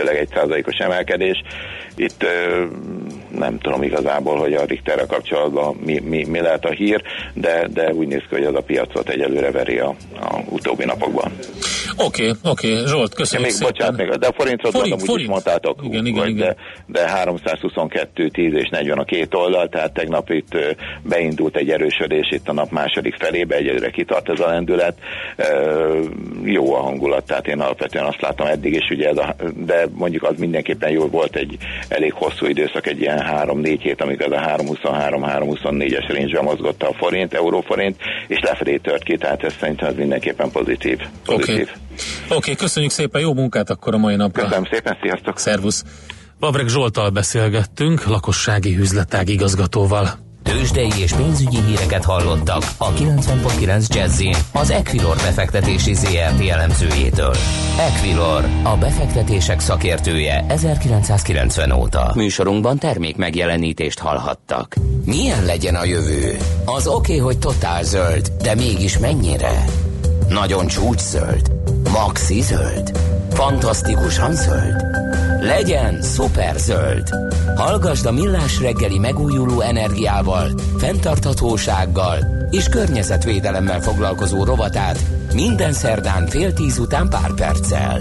egy 0.07 0.29
százalékos 0.33 0.75
emelkedés. 0.77 1.41
Itt 1.95 2.25
nem 3.37 3.59
tudom 3.59 3.83
igazából, 3.83 4.37
hogy 4.37 4.53
a 4.53 4.65
Richterrel 4.65 5.05
kapcsolatban 5.05 5.75
mi, 5.75 5.99
mi, 5.99 6.25
mi 6.25 6.39
lehet 6.39 6.65
a 6.65 6.71
hír, 6.71 7.01
de, 7.33 7.67
de 7.73 7.93
úgy 7.93 8.07
néz 8.07 8.21
ki, 8.29 8.35
hogy 8.35 8.43
az 8.43 8.55
a 8.55 8.61
piacot 8.61 9.09
egyelőre 9.09 9.51
veri 9.51 9.79
a, 9.79 9.95
a 10.19 10.39
utóbbi 10.49 10.85
napokban. 10.85 11.31
Oké, 11.97 12.27
okay, 12.27 12.51
oké, 12.51 12.71
okay. 12.71 12.87
Zsolt, 12.87 13.13
köszönöm 13.13 13.43
még, 13.43 13.51
szépen. 13.51 13.71
Bocsánat, 13.71 13.97
még, 13.97 14.09
de 14.09 14.27
a 14.27 14.33
forintot 14.33 14.71
forint, 14.71 14.89
mondom, 14.89 15.07
forint. 15.07 15.27
úgy 15.27 15.29
mondtátok, 15.33 15.79
igen, 15.83 16.05
igen, 16.05 16.27
igen. 16.27 16.55
De, 16.87 16.99
de 16.99 17.07
322, 17.07 18.27
10 18.29 18.53
és 18.53 18.69
40 18.69 18.97
a 18.97 19.03
két 19.03 19.33
oldal, 19.33 19.69
tehát 19.69 19.93
tegnap 19.93 20.29
itt 20.29 20.57
beindult 21.03 21.55
egy 21.55 21.69
erősödés 21.69 22.29
itt 22.31 22.47
a 22.47 22.53
nap 22.53 22.71
második 22.71 23.15
felébe, 23.21 23.55
egyelőre 23.55 23.89
kitart 23.89 24.29
ez 24.29 24.39
a 24.39 24.47
lendület. 24.47 24.97
Jó 26.43 26.75
a 26.75 26.81
hangulat, 26.81 27.25
tehát 27.25 27.47
én 27.47 27.59
alapvetően 27.59 28.05
azt 28.05 28.21
látom 28.21 28.47
eddig 28.47 28.73
is, 28.73 28.89
ugye 28.89 29.09
ez 29.09 29.17
a, 29.17 29.35
de 29.55 29.87
mondjuk 29.91 30.23
az 30.23 30.37
mindenképpen 30.37 30.89
jó 30.89 31.07
volt 31.07 31.35
egy 31.35 31.57
elég 31.87 32.13
hosszú 32.13 32.45
időszak, 32.45 32.87
egy 32.87 33.01
ilyen 33.01 33.23
3-4 33.31 33.77
hét, 33.81 34.01
amikor 34.01 34.33
ez 34.33 34.41
a 34.41 34.55
323-324-es 34.57 36.05
range 36.07 36.41
mozgott 36.41 36.83
a 36.83 36.93
forint, 36.93 37.33
euróforint, 37.33 37.97
és 38.27 38.39
lefelé 38.39 38.77
tört 38.77 39.03
ki, 39.03 39.17
tehát 39.17 39.43
ez 39.43 39.53
szerintem 39.59 39.87
ez 39.87 39.95
mindenképpen 39.95 40.51
pozitív. 40.51 40.97
pozitív. 41.25 41.55
Okay. 41.55 41.73
Oké, 42.25 42.35
okay, 42.35 42.55
köszönjük 42.55 42.91
szépen, 42.91 43.21
jó 43.21 43.33
munkát 43.33 43.69
akkor 43.69 43.93
a 43.93 43.97
mai 43.97 44.15
napra. 44.15 44.43
Köszönöm 44.43 44.65
szépen, 44.71 44.97
sziasztok! 45.01 45.39
Szervusz! 45.39 45.83
Vavreg 46.39 46.67
Zsoltal 46.67 47.09
beszélgettünk, 47.09 48.05
lakossági 48.05 48.77
üzletág 48.77 49.29
igazgatóval. 49.29 50.30
Tőzsdei 50.51 50.91
és 50.97 51.13
pénzügyi 51.13 51.61
híreket 51.61 52.05
hallottak 52.05 52.63
a 52.77 52.93
90.9 52.93 53.87
jazz 53.95 54.21
az 54.53 54.69
Equilor 54.69 55.15
befektetési 55.15 55.93
ZRT 55.93 56.49
elemzőjétől. 56.49 57.35
Equilor, 57.79 58.45
a 58.63 58.77
befektetések 58.77 59.59
szakértője 59.59 60.45
1990 60.47 61.71
óta. 61.71 62.11
Műsorunkban 62.15 62.77
termék 62.77 63.17
megjelenítést 63.17 63.99
hallhattak. 63.99 64.75
Milyen 65.05 65.45
legyen 65.45 65.75
a 65.75 65.85
jövő? 65.85 66.37
Az 66.65 66.87
oké, 66.87 66.95
okay, 66.95 67.17
hogy 67.17 67.39
totál 67.39 67.83
zöld, 67.83 68.31
de 68.41 68.55
mégis 68.55 68.97
mennyire? 68.97 69.65
Nagyon 70.29 70.67
csúcs 70.67 71.01
zöld? 71.01 71.51
Maxi 71.91 72.41
zöld? 72.41 72.91
Fantasztikusan 73.29 74.33
zöld? 74.33 74.83
Legyen 75.41 76.01
szuper 76.01 76.55
zöld! 76.57 77.09
Hallgasd 77.55 78.05
a 78.05 78.11
Millás 78.11 78.59
reggeli 78.59 78.97
megújuló 78.97 79.61
energiával, 79.61 80.47
fenntarthatósággal 80.77 82.17
és 82.49 82.67
környezetvédelemmel 82.67 83.81
foglalkozó 83.81 84.43
rovatát 84.43 84.99
minden 85.33 85.73
szerdán 85.73 86.27
fél 86.27 86.53
tíz 86.53 86.77
után 86.77 87.09
pár 87.09 87.33
perccel. 87.33 87.99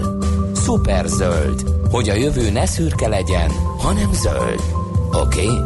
Szuper 0.53 1.05
zöld, 1.05 1.63
hogy 1.91 2.09
a 2.09 2.13
jövő 2.13 2.51
ne 2.51 2.65
szürke 2.65 3.07
legyen, 3.07 3.49
hanem 3.77 4.13
zöld. 4.13 4.61
Oké? 5.11 5.45
Okay? 5.45 5.63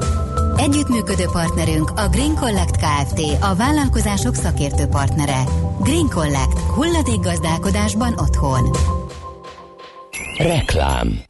Együttműködő 0.58 1.26
partnerünk 1.32 1.92
a 1.96 2.08
Green 2.12 2.36
Collect 2.36 2.78
Kft. 2.78 3.20
A 3.42 3.56
vállalkozások 3.56 4.36
szakértő 4.36 4.86
partnere. 4.86 5.44
Green 5.80 6.10
Collect. 6.10 6.60
Hulladékgazdálkodásban 6.60 8.14
otthon. 8.18 8.70
Reklám 10.38 11.24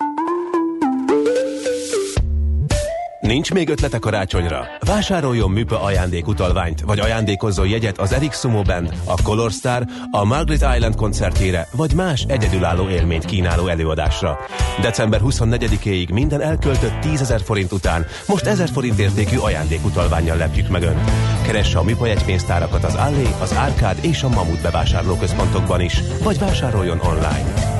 Nincs 3.25 3.53
még 3.53 3.69
ötlete 3.69 3.99
karácsonyra? 3.99 4.67
Vásároljon 4.79 5.51
műpa 5.51 5.81
ajándékutalványt, 5.81 6.81
vagy 6.81 6.99
ajándékozzon 6.99 7.67
jegyet 7.67 7.97
az 7.97 8.13
Eric 8.13 8.39
Sumo 8.39 8.61
Band, 8.61 8.93
a 9.03 9.21
Color 9.21 9.51
Star, 9.51 9.85
a 10.11 10.23
Margaret 10.23 10.75
Island 10.75 10.95
koncertjére, 10.95 11.67
vagy 11.71 11.93
más 11.93 12.25
egyedülálló 12.27 12.89
élményt 12.89 13.25
kínáló 13.25 13.67
előadásra. 13.67 14.39
December 14.81 15.21
24-éig 15.23 16.13
minden 16.13 16.41
elköltött 16.41 16.99
10 16.99 17.33
forint 17.43 17.71
után 17.71 18.05
most 18.27 18.45
1000 18.45 18.69
forint 18.69 18.99
értékű 18.99 19.37
ajándékutalványjal 19.37 20.37
lepjük 20.37 20.69
meg 20.69 20.83
Önt. 20.83 21.11
Keresse 21.41 21.77
a 21.77 21.83
műpa 21.83 22.05
jegypénztárakat 22.05 22.83
az 22.83 22.95
Allé, 22.95 23.27
az 23.41 23.55
Árkád 23.55 23.97
és 24.01 24.23
a 24.23 24.29
Mamut 24.29 24.61
bevásárlóközpontokban 24.61 25.81
is, 25.81 26.01
vagy 26.23 26.39
vásároljon 26.39 26.99
online. 26.99 27.74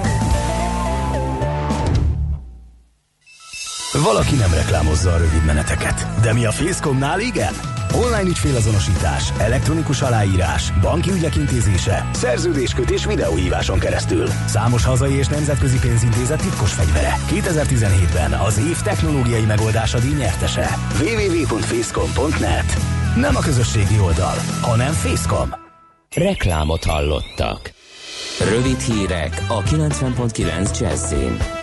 Valaki 4.04 4.36
nem 4.36 4.54
reklámozza 4.54 5.12
a 5.12 5.18
rövid 5.18 5.46
meneteket, 5.46 6.08
de 6.22 6.34
mi 6.34 6.46
a 6.46 6.52
Facecomnál 6.52 7.20
igen? 7.20 7.54
Online 7.94 8.30
ügyfélazonosítás, 8.30 9.34
elektronikus 9.38 10.02
aláírás, 10.02 10.72
banki 10.82 11.12
ügyek 11.12 11.36
intézése, 11.36 12.10
szerződéskötés 12.14 13.06
videóhíváson 13.06 13.80
keresztül. 13.80 14.28
Számos 14.46 14.86
hazai 14.86 15.14
és 15.14 15.28
nemzetközi 15.28 15.80
pénzintézet 15.80 16.42
titkos 16.42 16.74
fegyvere. 16.74 17.16
2017-ben 17.30 18.32
az 18.32 18.58
év 18.58 18.82
technológiai 18.82 19.46
megoldása 19.46 20.00
díj 20.00 20.14
nyertese. 20.14 20.70
www.facecom.net 21.00 22.78
Nem 23.16 23.36
a 23.36 23.40
közösségi 23.40 24.00
oldal, 24.00 24.36
hanem 24.62 24.94
Facecom. 24.94 25.50
Reklámot 26.16 26.84
hallottak. 26.84 27.72
Rövid 28.50 28.80
hírek 28.80 29.46
a 29.48 29.62
90.9 29.62 30.80
Jazzin. 30.80 31.55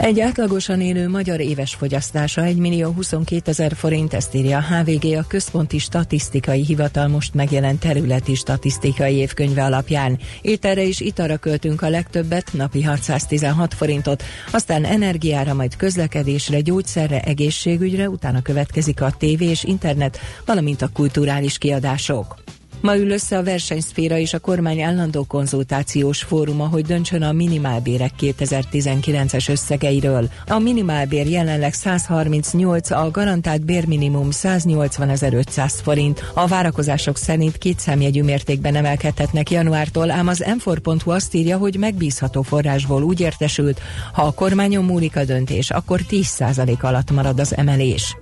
Egy 0.00 0.20
átlagosan 0.20 0.80
élő 0.80 1.08
magyar 1.08 1.40
éves 1.40 1.74
fogyasztása 1.74 2.44
1 2.44 2.56
millió 2.56 2.90
22 2.90 3.50
ezer 3.50 3.74
forint, 3.74 4.14
ezt 4.14 4.34
írja 4.34 4.58
a 4.58 4.74
HVG, 4.74 5.16
a 5.16 5.24
Központi 5.28 5.78
Statisztikai 5.78 6.64
Hivatal 6.64 7.08
most 7.08 7.34
megjelent 7.34 7.80
területi 7.80 8.34
statisztikai 8.34 9.14
évkönyve 9.14 9.64
alapján. 9.64 10.18
Ételre 10.42 10.86
és 10.86 11.00
italra 11.00 11.36
költünk 11.36 11.82
a 11.82 11.88
legtöbbet, 11.88 12.52
napi 12.52 12.82
616 12.82 13.74
forintot, 13.74 14.22
aztán 14.52 14.84
energiára, 14.84 15.54
majd 15.54 15.76
közlekedésre, 15.76 16.60
gyógyszerre, 16.60 17.20
egészségügyre, 17.20 18.08
utána 18.08 18.42
következik 18.42 19.00
a 19.00 19.14
tévé 19.18 19.46
és 19.46 19.64
internet, 19.64 20.18
valamint 20.44 20.82
a 20.82 20.90
kulturális 20.92 21.58
kiadások. 21.58 22.36
Ma 22.80 22.96
ül 22.96 23.10
össze 23.10 23.38
a 23.38 23.42
versenyszféra 23.42 24.18
és 24.18 24.34
a 24.34 24.38
kormány 24.38 24.80
állandó 24.80 25.24
konzultációs 25.24 26.22
fóruma, 26.22 26.66
hogy 26.66 26.84
döntsön 26.84 27.22
a 27.22 27.32
minimálbérek 27.32 28.10
2019-es 28.20 29.48
összegeiről. 29.48 30.28
A 30.46 30.58
minimálbér 30.58 31.26
jelenleg 31.26 31.72
138, 31.72 32.90
a 32.90 33.10
garantált 33.10 33.64
bérminimum 33.64 34.28
180.500 34.30 35.72
forint. 35.82 36.24
A 36.34 36.46
várakozások 36.46 37.16
szerint 37.16 37.58
két 37.58 37.78
számjegyű 37.78 38.22
mértékben 38.22 38.74
emelkedhetnek 38.74 39.50
januártól, 39.50 40.10
ám 40.10 40.28
az 40.28 40.44
m 40.64 40.70
azt 41.04 41.34
írja, 41.34 41.58
hogy 41.58 41.76
megbízható 41.76 42.42
forrásból 42.42 43.02
úgy 43.02 43.20
értesült, 43.20 43.80
ha 44.12 44.22
a 44.22 44.32
kormányon 44.32 44.84
múlik 44.84 45.16
a 45.16 45.24
döntés, 45.24 45.70
akkor 45.70 46.00
10% 46.10 46.80
alatt 46.80 47.10
marad 47.10 47.40
az 47.40 47.56
emelés. 47.56 48.16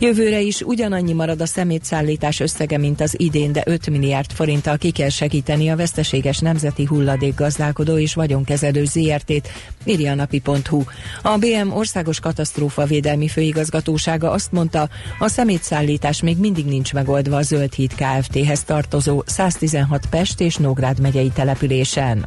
Jövőre 0.00 0.40
is 0.40 0.60
ugyanannyi 0.60 1.12
marad 1.12 1.40
a 1.40 1.46
szemétszállítás 1.46 2.40
összege, 2.40 2.78
mint 2.78 3.00
az 3.00 3.14
idén, 3.16 3.52
de 3.52 3.62
5 3.66 3.90
milliárd 3.90 4.32
forinttal 4.32 4.76
ki 4.76 4.90
kell 4.90 5.08
segíteni 5.08 5.68
a 5.68 5.76
veszteséges 5.76 6.38
nemzeti 6.38 6.84
hulladékgazdálkodó 6.84 7.98
és 7.98 8.14
vagyonkezelő 8.14 8.84
ZRT-t, 8.84 9.48
írja 9.84 10.14
a. 10.14 10.84
A 11.22 11.36
BM 11.38 11.70
országos 11.72 12.20
katasztrófa 12.20 12.84
védelmi 12.84 13.28
főigazgatósága 13.28 14.30
azt 14.30 14.52
mondta, 14.52 14.88
a 15.18 15.28
szemétszállítás 15.28 16.22
még 16.22 16.38
mindig 16.38 16.64
nincs 16.64 16.92
megoldva 16.92 17.36
a 17.36 17.42
Zöld 17.42 17.72
Híd 17.72 17.94
Kft-hez 17.94 18.62
tartozó 18.64 19.22
116 19.26 20.06
Pest 20.10 20.40
és 20.40 20.56
Nógrád 20.56 21.00
megyei 21.00 21.30
településen. 21.34 22.26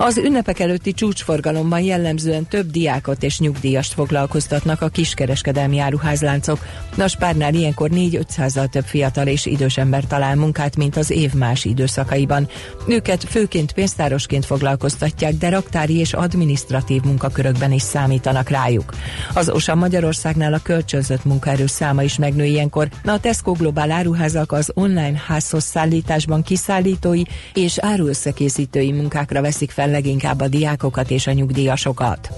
Az 0.00 0.16
ünnepek 0.18 0.58
előtti 0.58 0.92
csúcsforgalomban 0.92 1.80
jellemzően 1.80 2.46
több 2.46 2.70
diákot 2.70 3.22
és 3.22 3.38
nyugdíjast 3.38 3.92
foglalkoztatnak 3.92 4.82
a 4.82 4.88
kiskereskedelmi 4.88 5.78
áruházláncok. 5.78 6.58
Naspárnál 6.94 7.54
ilyenkor 7.54 7.90
4-500-zal 7.92 8.68
több 8.68 8.84
fiatal 8.84 9.26
és 9.26 9.46
idős 9.46 9.76
ember 9.76 10.04
talál 10.04 10.36
munkát, 10.36 10.76
mint 10.76 10.96
az 10.96 11.10
év 11.10 11.32
más 11.34 11.64
időszakaiban. 11.64 12.48
Őket 12.86 13.24
főként 13.24 13.72
pénztárosként 13.72 14.44
foglalkoztatják, 14.44 15.34
de 15.34 15.48
raktári 15.48 15.96
és 15.96 16.12
adminisztratív 16.12 17.02
munkakörökben 17.02 17.72
is 17.72 17.82
számítanak 17.82 18.48
rájuk. 18.48 18.94
Az 19.34 19.50
OSA 19.50 19.74
Magyarországnál 19.74 20.52
a 20.52 20.60
kölcsönzött 20.62 21.24
munkaerő 21.24 21.66
száma 21.66 22.02
is 22.02 22.18
megnő 22.18 22.44
ilyenkor. 22.44 22.88
A 23.04 23.20
Tesco 23.20 23.52
Globál 23.52 23.90
áruházak 23.90 24.52
az 24.52 24.70
online 24.74 25.22
házhoz 25.26 25.64
szállításban 25.64 26.42
kiszállítói 26.42 27.22
és 27.54 27.78
áruösszekészítői 27.78 28.92
munkákra 28.92 29.40
veszik 29.40 29.70
fel 29.70 29.86
leginkább 29.90 30.40
a 30.40 30.48
diákokat 30.48 31.10
és 31.10 31.26
a 31.26 31.32
nyugdíjasokat. 31.32 32.30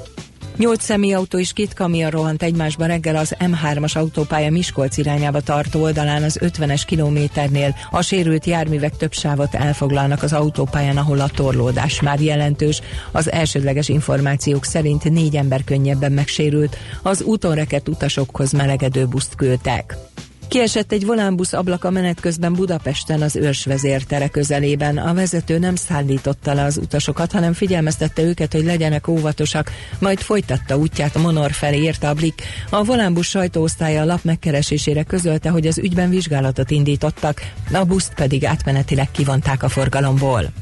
Nyolc 0.60 0.84
személyautó 0.84 1.38
és 1.38 1.52
két 1.52 1.74
kamion 1.74 2.10
rohant 2.10 2.42
egymásba 2.42 2.86
reggel 2.86 3.16
az 3.16 3.36
M3-as 3.38 3.96
autópálya 3.96 4.50
Miskolc 4.50 4.96
irányába 4.96 5.40
tartó 5.40 5.82
oldalán 5.82 6.22
az 6.22 6.38
50-es 6.42 6.82
kilométernél. 6.86 7.74
A 7.90 8.02
sérült 8.02 8.44
járművek 8.44 8.96
több 8.96 9.12
sávot 9.12 9.54
elfoglalnak 9.54 10.22
az 10.22 10.32
autópályán, 10.32 10.96
ahol 10.96 11.20
a 11.20 11.28
torlódás 11.28 12.00
már 12.00 12.20
jelentős. 12.20 12.80
Az 13.12 13.32
elsődleges 13.32 13.88
információk 13.88 14.64
szerint 14.64 15.10
négy 15.10 15.36
ember 15.36 15.64
könnyebben 15.64 16.12
megsérült. 16.12 16.76
Az 17.02 17.22
úton 17.22 17.58
utasokhoz 17.86 18.52
melegedő 18.52 19.06
buszt 19.06 19.34
küldtek. 19.34 20.09
Kiesett 20.50 20.92
egy 20.92 21.06
volánbusz 21.06 21.52
ablaka 21.52 21.90
menet 21.90 22.20
közben 22.20 22.52
Budapesten 22.52 23.22
az 23.22 23.36
őrs 23.36 23.64
vezértere 23.64 24.28
közelében. 24.28 24.98
A 24.98 25.14
vezető 25.14 25.58
nem 25.58 25.74
szállította 25.74 26.54
le 26.54 26.64
az 26.64 26.76
utasokat, 26.76 27.32
hanem 27.32 27.52
figyelmeztette 27.52 28.22
őket, 28.22 28.52
hogy 28.52 28.64
legyenek 28.64 29.08
óvatosak, 29.08 29.70
majd 29.98 30.18
folytatta 30.18 30.76
útját 30.76 31.14
Monor 31.14 31.52
felé 31.52 31.80
írta 31.80 32.08
a 32.08 32.14
Blik. 32.14 32.42
A 32.70 32.84
volánbusz 32.84 33.26
sajtóosztálya 33.26 34.02
a 34.02 34.04
lap 34.04 34.24
megkeresésére 34.24 35.02
közölte, 35.02 35.50
hogy 35.50 35.66
az 35.66 35.78
ügyben 35.78 36.10
vizsgálatot 36.10 36.70
indítottak, 36.70 37.40
a 37.72 37.84
buszt 37.84 38.14
pedig 38.14 38.44
átmenetileg 38.44 39.10
kivonták 39.10 39.62
a 39.62 39.68
forgalomból. 39.68 40.52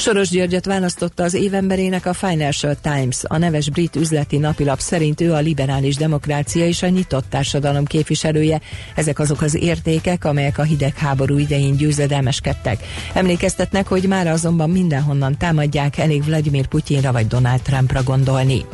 Soros 0.00 0.28
Györgyöt 0.28 0.64
választotta 0.64 1.22
az 1.22 1.34
évemberének 1.34 2.06
a 2.06 2.12
Financial 2.12 2.76
Times. 2.82 3.20
A 3.22 3.38
neves 3.38 3.70
brit 3.70 3.96
üzleti 3.96 4.38
napilap 4.38 4.78
szerint 4.78 5.20
ő 5.20 5.32
a 5.32 5.38
liberális 5.38 5.96
demokrácia 5.96 6.66
és 6.66 6.82
a 6.82 6.88
nyitott 6.88 7.24
társadalom 7.28 7.84
képviselője. 7.84 8.60
Ezek 8.94 9.18
azok 9.18 9.42
az 9.42 9.54
értékek, 9.54 10.24
amelyek 10.24 10.58
a 10.58 10.62
hidegháború 10.62 11.38
idején 11.38 11.76
győzedelmeskedtek. 11.76 12.84
Emlékeztetnek, 13.14 13.86
hogy 13.86 14.04
már 14.08 14.26
azonban 14.26 14.70
mindenhonnan 14.70 15.38
támadják, 15.38 15.98
elég 15.98 16.24
Vladimir 16.24 16.66
Putyinra 16.66 17.12
vagy 17.12 17.26
Donald 17.26 17.62
Trumpra 17.62 18.02
gondolni. 18.02 18.64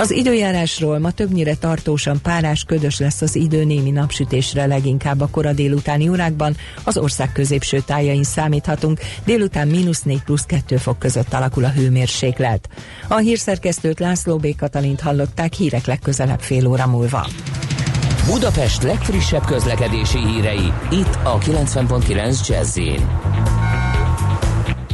Az 0.00 0.10
időjárásról 0.10 0.98
ma 0.98 1.10
többnyire 1.10 1.54
tartósan 1.54 2.20
párás, 2.22 2.64
ködös 2.64 2.98
lesz 2.98 3.20
az 3.20 3.36
idő 3.36 3.64
némi 3.64 3.90
napsütésre 3.90 4.66
leginkább 4.66 5.20
a 5.20 5.28
kora 5.30 5.52
délutáni 5.52 6.08
órákban. 6.08 6.56
Az 6.84 6.96
ország 6.96 7.32
középső 7.32 7.80
tájain 7.80 8.22
számíthatunk, 8.22 9.00
délután 9.24 9.68
mínusz 9.68 10.02
4 10.02 10.22
plusz 10.22 10.44
2 10.44 10.70
2 10.70 10.82
fok 10.82 10.98
között 10.98 11.32
alakul 11.32 11.64
a 11.64 11.70
hőmérséklet. 11.70 12.68
A 13.08 13.16
hírszerkesztőt 13.16 13.98
László 13.98 14.36
B. 14.36 14.56
Katalint 14.56 15.00
hallották 15.00 15.52
hírek 15.52 15.86
legközelebb 15.86 16.40
fél 16.40 16.66
óra 16.66 16.86
múlva. 16.86 17.26
Budapest 18.26 18.82
legfrissebb 18.82 19.44
közlekedési 19.44 20.18
hírei, 20.26 20.72
itt 20.90 21.18
a 21.22 21.38
90.9 21.38 22.48
jazz 22.48 22.78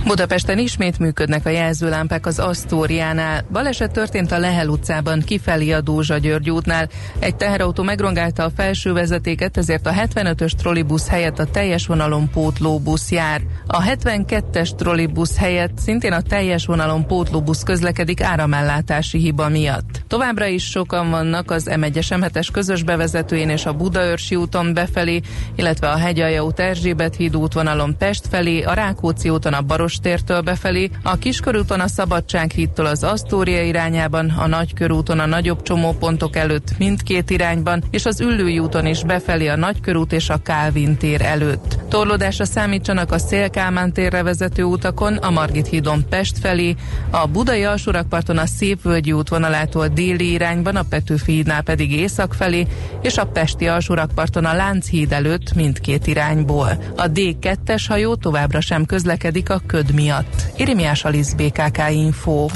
Budapesten 0.06 0.58
ismét 0.58 0.98
működnek 0.98 1.46
a 1.46 1.50
jelzőlámpák 1.50 2.26
az 2.26 2.38
Asztóriánál. 2.38 3.44
Baleset 3.52 3.90
történt 3.90 4.32
a 4.32 4.38
Lehel 4.38 4.68
utcában, 4.68 5.20
kifelé 5.20 5.70
a 5.70 5.80
Dózsa 5.80 6.18
György 6.18 6.50
útnál. 6.50 6.88
Egy 7.18 7.36
teherautó 7.36 7.82
megrongálta 7.82 8.44
a 8.44 8.50
felső 8.56 8.92
vezetéket, 8.92 9.56
ezért 9.56 9.86
a 9.86 9.90
75-ös 9.90 10.50
trollibusz 10.50 11.08
helyett 11.08 11.38
a 11.38 11.44
teljes 11.44 11.86
vonalon 11.86 12.30
pótlóbusz 12.30 13.10
jár. 13.10 13.40
A 13.66 13.82
72-es 13.82 14.74
trollibusz 14.76 15.36
helyett 15.36 15.78
szintén 15.78 16.12
a 16.12 16.20
teljes 16.20 16.66
vonalon 16.66 17.06
pótlóbusz 17.06 17.62
közlekedik 17.62 18.22
áramellátási 18.22 19.18
hiba 19.18 19.48
miatt. 19.48 20.02
Továbbra 20.08 20.46
is 20.46 20.64
sokan 20.64 21.10
vannak 21.10 21.50
az 21.50 21.68
M1-es 21.70 22.06
M7-es 22.08 22.48
közös 22.52 22.82
bevezetőjén 22.82 23.48
és 23.48 23.66
a 23.66 23.72
Budaörsi 23.72 24.36
úton 24.36 24.74
befelé, 24.74 25.20
illetve 25.54 25.90
a 25.90 25.96
Hegyalja 25.96 26.44
út 26.44 26.60
Erzsébet 26.60 27.16
híd 27.16 27.36
útvonalon 27.36 27.96
Pest 27.98 28.26
felé, 28.30 28.62
a 28.62 28.72
Rákóczi 28.72 29.28
úton 29.28 29.52
a 29.52 29.62
Baros 29.62 29.94
tértől 29.98 30.40
befelé, 30.40 30.90
a 31.02 31.16
Kiskörúton 31.16 31.80
a 31.80 31.88
Szabadság 31.88 32.50
hídtól 32.50 32.86
az 32.86 33.04
Asztória 33.04 33.62
irányában, 33.62 34.30
a 34.30 34.46
Nagykörúton 34.46 35.18
a 35.18 35.26
nagyobb 35.26 35.62
csomópontok 35.62 36.36
előtt 36.36 36.78
mindkét 36.78 37.30
irányban, 37.30 37.82
és 37.90 38.06
az 38.06 38.20
Üllői 38.20 38.58
úton 38.58 38.86
is 38.86 39.04
befelé 39.04 39.46
a 39.46 39.56
Nagykörút 39.56 40.12
és 40.12 40.28
a 40.28 40.42
Kálvin 40.42 40.96
tér 40.96 41.22
előtt. 41.22 41.78
Torlódásra 41.88 42.44
számítsanak 42.44 43.12
a 43.12 43.18
Szélkálmán 43.18 43.92
térre 43.92 44.22
vezető 44.22 44.62
utakon, 44.62 45.16
a 45.16 45.30
Margit 45.30 45.66
hídon 45.66 46.04
Pest 46.08 46.38
felé, 46.38 46.74
a 47.10 47.26
Budai 47.26 47.64
alsórakparton 47.64 48.38
a 48.38 48.46
Szépvölgyi 48.46 49.12
útvonalától 49.12 49.88
déli 49.88 50.32
irányban, 50.32 50.76
a 50.76 50.82
Petőfi 50.82 51.32
hídnál 51.32 51.62
pedig 51.62 51.92
észak 51.92 52.34
felé, 52.34 52.66
és 53.02 53.16
a 53.16 53.26
Pesti 53.26 53.66
alsórakparton 53.68 54.44
a 54.44 54.54
Lánchíd 54.54 55.12
előtt 55.12 55.54
mindkét 55.54 56.06
irányból. 56.06 56.68
A 56.96 57.10
D2-es 57.10 57.84
hajó 57.88 58.14
továbbra 58.14 58.60
sem 58.60 58.84
közlekedik 58.84 59.50
a 59.50 59.60
köd 59.66 59.85
miatt. 59.92 60.46
Irimiás 60.56 61.04
Alisz 61.04 61.32
BKK 61.32 61.78
Info. 61.90 62.46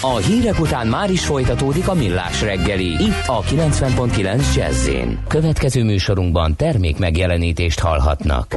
A 0.00 0.16
hírek 0.16 0.60
után 0.60 0.86
már 0.86 1.10
is 1.10 1.26
folytatódik 1.26 1.88
a 1.88 1.94
millás 1.94 2.42
reggeli, 2.42 2.86
itt 2.86 3.22
a 3.26 3.42
90.9 3.42 4.54
jazz 4.54 4.88
Következő 5.28 5.84
műsorunkban 5.84 6.56
termék 6.56 6.98
megjelenítést 6.98 7.80
hallhatnak. 7.80 8.54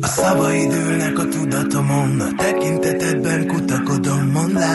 A 0.00 0.06
szavaid 0.06 0.72
ülnek 0.72 1.18
a 1.18 1.28
tudatomon, 1.28 2.20
a 2.20 2.30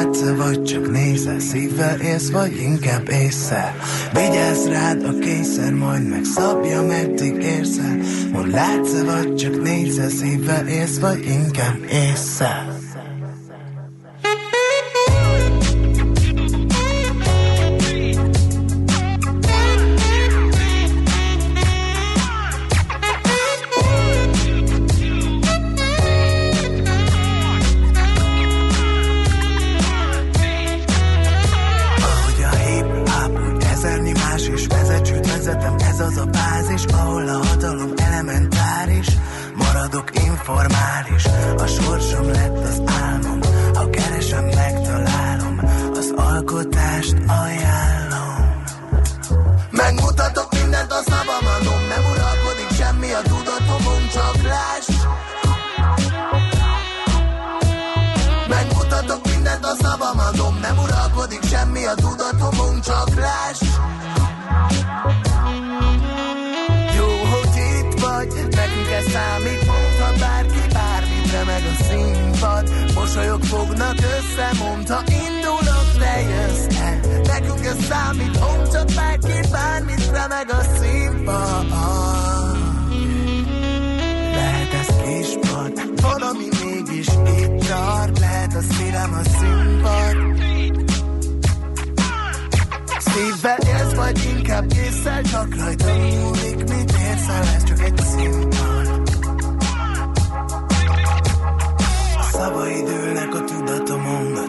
látsz 0.03 0.29
vagy 0.37 0.63
csak 0.63 0.91
nézel 0.91 1.39
Szívvel 1.39 1.99
élsz, 1.99 2.29
vagy 2.29 2.61
inkább 2.61 3.09
észre. 3.09 3.75
Vigyázz 4.13 4.67
rád 4.67 5.03
a 5.03 5.17
kényszer, 5.19 5.73
majd 5.73 6.07
megszabja, 6.07 6.81
meddig 6.81 7.35
érsz 7.43 7.77
el. 7.77 7.97
Hogy 8.33 8.51
látsz 8.51 9.01
vagy 9.01 9.35
csak 9.35 9.61
nézel 9.61 10.09
Szívvel 10.09 10.67
élsz, 10.67 10.99
vagy 10.99 11.25
inkább 11.25 11.77
észre. 11.91 12.72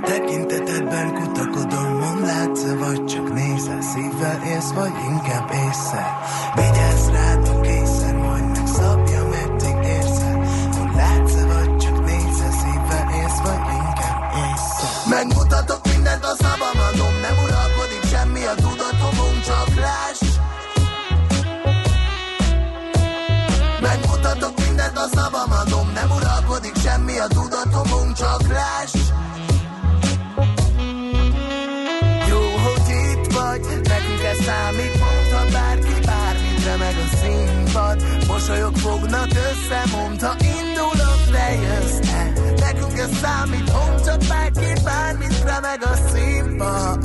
Tekintetedben 0.05 1.14
kutakodom, 1.14 1.98
mond 1.98 2.20
látsz 2.20 2.62
vagy 2.79 3.05
csak 3.05 3.33
nézel, 3.33 3.81
szívvel 3.81 4.42
élsz, 4.46 4.72
vagy 4.72 4.92
inkább 5.09 5.50
észre. 5.53 6.07
Vigyázz 6.55 7.09
rád 7.09 7.48
a 7.48 7.61
kényszer, 7.61 8.14
majd 8.14 8.44
megszabja, 8.48 9.29
meddig 9.29 9.77
érzel, 9.87 10.37
mond 10.77 10.94
látsz 10.96 11.40
vagy 11.53 11.77
csak 11.77 12.05
nézel, 12.05 12.50
szívvel 12.50 13.07
élsz, 13.20 13.40
vagy 13.42 13.64
inkább 13.72 14.33
észre. 14.44 14.88
Megmutatok 23.80 24.66
mindent, 24.66 24.98
a 24.98 25.07
szavam 25.14 25.50
adom 25.50 25.92
Nem 25.94 26.11
uralkodik 26.11 26.76
semmi 26.76 27.18
a 27.18 27.26
tudatomunk, 27.26 28.16
csak 28.16 28.42
láss 28.48 28.94
Jó, 32.28 32.40
hogy 32.64 32.88
itt 32.88 33.33
vagy, 33.33 33.61
nekünk 33.83 34.22
ez 34.33 34.44
számít 34.44 34.98
Mondhat 35.00 35.52
bárki 35.52 35.94
bármitre 36.07 36.76
meg 36.76 36.94
a 37.04 37.16
színpad. 37.16 38.02
Mosolyok 38.26 38.76
fognak 38.76 39.28
össze, 39.28 39.83
mondd, 39.96 40.24
ha 40.24 40.35
indulok, 40.40 41.22
lejössz 41.30 42.09
-e. 42.12 42.33
Nekünk 42.59 42.98
ez 42.98 43.18
számít, 43.22 43.72
mondd 43.72 44.04
csak 44.04 44.18
bárki 44.28 44.83
bármitre 44.85 45.61
meg 45.61 45.83
a 45.83 45.94
színpad. 46.11 47.04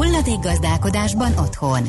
Hulladék 0.00 0.38
gazdálkodásban 0.40 1.38
otthon. 1.38 1.82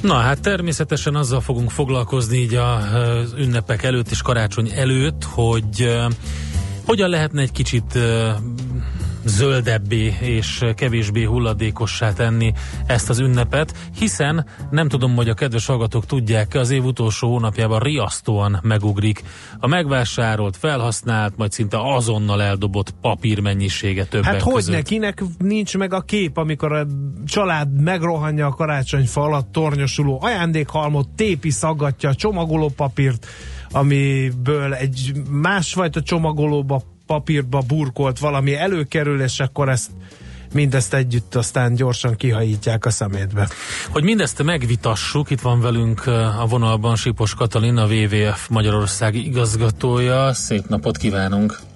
Na 0.00 0.14
hát 0.14 0.40
természetesen 0.40 1.14
azzal 1.14 1.40
fogunk 1.40 1.70
foglalkozni 1.70 2.38
így 2.38 2.54
az 2.54 3.32
ünnepek 3.38 3.82
előtt 3.82 4.10
és 4.10 4.22
karácsony 4.22 4.70
előtt, 4.74 5.24
hogy 5.24 6.00
hogyan 6.86 7.10
lehetne 7.10 7.42
egy 7.42 7.52
kicsit 7.52 7.98
zöldebbé 9.24 10.16
és 10.20 10.64
kevésbé 10.74 11.24
hulladékossá 11.24 12.12
tenni 12.12 12.52
ezt 12.86 13.10
az 13.10 13.18
ünnepet, 13.18 13.76
hiszen 13.98 14.46
nem 14.70 14.88
tudom, 14.88 15.16
hogy 15.16 15.28
a 15.28 15.34
kedves 15.34 15.66
hallgatók 15.66 16.06
tudják, 16.06 16.54
az 16.54 16.70
év 16.70 16.84
utolsó 16.84 17.28
hónapjában 17.28 17.78
riasztóan 17.78 18.58
megugrik 18.62 19.22
a 19.58 19.66
megvásárolt, 19.66 20.56
felhasznált, 20.56 21.36
majd 21.36 21.52
szinte 21.52 21.78
azonnal 21.94 22.42
eldobott 22.42 22.94
papír 23.00 23.40
mennyisége 23.40 24.04
többek 24.04 24.32
Hát 24.32 24.40
hogy 24.42 24.54
között. 24.54 24.74
nekinek 24.74 25.22
nincs 25.38 25.76
meg 25.76 25.94
a 25.94 26.00
kép, 26.00 26.36
amikor 26.36 26.72
a 26.72 26.86
család 27.26 27.80
megrohanja 27.80 28.46
a 28.46 28.54
karácsonyfa 28.54 29.22
alatt 29.22 29.52
tornyosuló 29.52 30.18
ajándékhalmot, 30.22 31.08
tépi, 31.08 31.50
szaggatja 31.50 32.08
a 32.08 32.14
csomagolópapírt, 32.14 33.26
amiből 33.72 34.74
egy 34.74 35.12
másfajta 35.30 36.02
csomagolóba 36.02 36.82
papírba 37.06 37.62
burkolt 37.66 38.18
valami 38.18 38.56
előkerül, 38.56 39.22
és 39.22 39.40
akkor 39.40 39.68
ezt 39.68 39.90
mindezt 40.52 40.94
együtt 40.94 41.34
aztán 41.34 41.74
gyorsan 41.74 42.16
kihajítják 42.16 42.84
a 42.84 42.90
szemétbe. 42.90 43.48
Hogy 43.88 44.02
mindezt 44.02 44.42
megvitassuk, 44.42 45.30
itt 45.30 45.40
van 45.40 45.60
velünk 45.60 46.06
a 46.40 46.46
vonalban 46.48 46.96
Sipos 46.96 47.34
Katalin, 47.34 47.76
a 47.76 47.86
WWF 47.86 48.48
Magyarországi 48.48 49.26
igazgatója. 49.26 50.32
Szép 50.32 50.66
napot 50.68 50.96
kívánunk! 50.96 51.69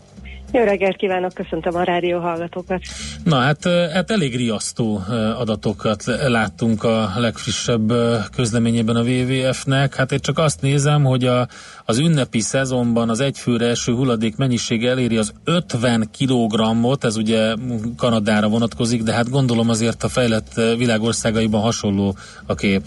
Jó 0.57 0.63
reggelt 0.63 0.97
kívánok, 0.97 1.33
köszöntöm 1.33 1.75
a 1.75 1.83
rádió 1.83 2.21
hallgatókat. 2.21 2.81
Na 3.25 3.37
hát, 3.37 3.65
hát 3.93 4.11
elég 4.11 4.37
riasztó 4.37 5.01
adatokat 5.39 6.05
láttunk 6.27 6.85
a 6.85 7.13
legfrissebb 7.17 7.93
közleményében 8.37 8.97
a 8.97 9.03
WWF-nek. 9.03 9.95
Hát 9.95 10.13
én 10.13 10.19
csak 10.19 10.39
azt 10.39 10.61
nézem, 10.61 11.05
hogy 11.05 11.25
a, 11.25 11.49
az 11.85 11.99
ünnepi 11.99 12.41
szezonban 12.41 13.09
az 13.09 13.21
egyfőre 13.21 13.67
eső 13.67 13.95
hulladék 13.95 14.37
mennyisége 14.37 14.91
eléri 14.91 15.17
az 15.17 15.33
50 15.45 16.11
kg-ot, 16.19 17.05
ez 17.05 17.17
ugye 17.17 17.55
Kanadára 17.97 18.49
vonatkozik, 18.49 19.03
de 19.03 19.13
hát 19.13 19.31
gondolom 19.31 19.69
azért 19.69 20.03
a 20.03 20.09
fejlett 20.09 20.55
világországaiban 20.55 21.61
hasonló 21.61 22.17
a 22.47 22.55
kép. 22.55 22.83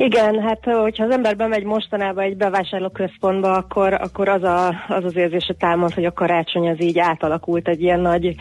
Igen, 0.00 0.40
hát 0.42 0.64
hogyha 0.64 1.04
az 1.04 1.10
ember 1.10 1.36
bemegy 1.36 1.64
mostanában 1.64 2.24
egy 2.24 2.36
bevásárlóközpontba, 2.36 3.52
akkor, 3.52 3.92
akkor 3.92 4.28
az, 4.28 4.42
a, 4.42 4.68
az 4.88 5.04
az 5.04 5.16
érzése 5.16 5.54
támad, 5.58 5.94
hogy 5.94 6.04
a 6.04 6.12
karácsony 6.12 6.68
az 6.68 6.82
így 6.82 6.98
átalakult 6.98 7.68
egy 7.68 7.82
ilyen 7.82 8.00
nagy 8.00 8.34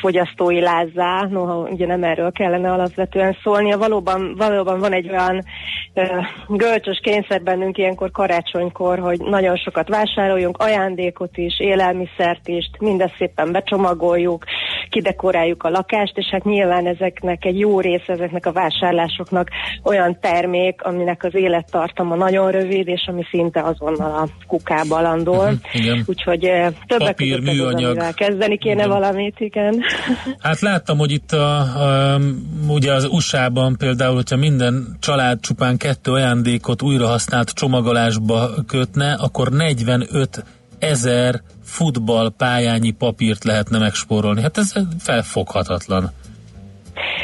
fogyasztói 0.00 0.60
lázzá, 0.60 1.26
noha 1.30 1.68
ugye 1.70 1.86
nem 1.86 2.04
erről 2.04 2.32
kellene 2.32 2.72
alapvetően 2.72 3.36
szólnia. 3.42 3.78
Valóban, 3.78 4.34
valóban 4.36 4.78
van 4.78 4.92
egy 4.92 5.10
olyan 5.10 5.44
uh, 5.94 6.24
gölcsös 6.48 7.00
kényszer 7.02 7.42
bennünk 7.42 7.78
ilyenkor 7.78 8.10
karácsonykor, 8.10 8.98
hogy 8.98 9.20
nagyon 9.20 9.56
sokat 9.56 9.88
vásároljunk, 9.88 10.56
ajándékot 10.58 11.36
is, 11.36 11.60
élelmiszert 11.60 12.48
is, 12.48 12.70
mindezt 12.78 13.16
szépen 13.18 13.52
becsomagoljuk, 13.52 14.44
kidekoráljuk 14.92 15.62
a 15.62 15.68
lakást, 15.68 16.18
és 16.18 16.26
hát 16.30 16.44
nyilván 16.44 16.86
ezeknek 16.86 17.44
egy 17.44 17.58
jó 17.58 17.80
része, 17.80 18.12
ezeknek 18.12 18.46
a 18.46 18.52
vásárlásoknak 18.52 19.48
olyan 19.82 20.18
termék, 20.20 20.82
aminek 20.82 21.24
az 21.24 21.34
élettartama 21.34 22.14
nagyon 22.14 22.50
rövid, 22.50 22.88
és 22.88 23.04
ami 23.06 23.22
szinte 23.30 23.62
azonnal 23.62 24.12
a 24.12 24.28
kukába 24.46 25.00
landol. 25.00 25.36
Uh-huh, 25.36 25.58
igen. 25.72 26.02
Úgyhogy 26.06 26.44
eh, 26.44 26.72
többek 26.86 27.08
Papír, 27.08 27.38
között 27.38 27.48
az, 27.48 27.54
műanyag. 27.56 27.90
amivel 27.90 28.14
kezdeni 28.14 28.58
kéne 28.58 28.74
Igen. 28.74 28.88
valamit, 28.88 29.40
igen. 29.40 29.80
Hát 30.40 30.60
láttam, 30.60 30.98
hogy 30.98 31.10
itt 31.10 31.32
a, 31.32 31.58
a, 31.58 32.18
ugye 32.68 32.92
az 32.92 33.04
USA-ban 33.04 33.76
például, 33.78 34.14
hogyha 34.14 34.36
minden 34.36 34.96
család 35.00 35.40
csupán 35.40 35.76
kettő 35.76 36.12
ajándékot 36.12 36.82
újrahasznált 36.82 37.50
csomagolásba 37.50 38.50
kötne, 38.66 39.12
akkor 39.12 39.48
45 39.50 40.44
ezer 40.82 41.42
futballpályányi 41.64 42.90
papírt 42.90 43.44
lehetne 43.44 43.78
megspórolni. 43.78 44.42
Hát 44.42 44.58
ez 44.58 44.72
felfoghatatlan. 44.98 46.12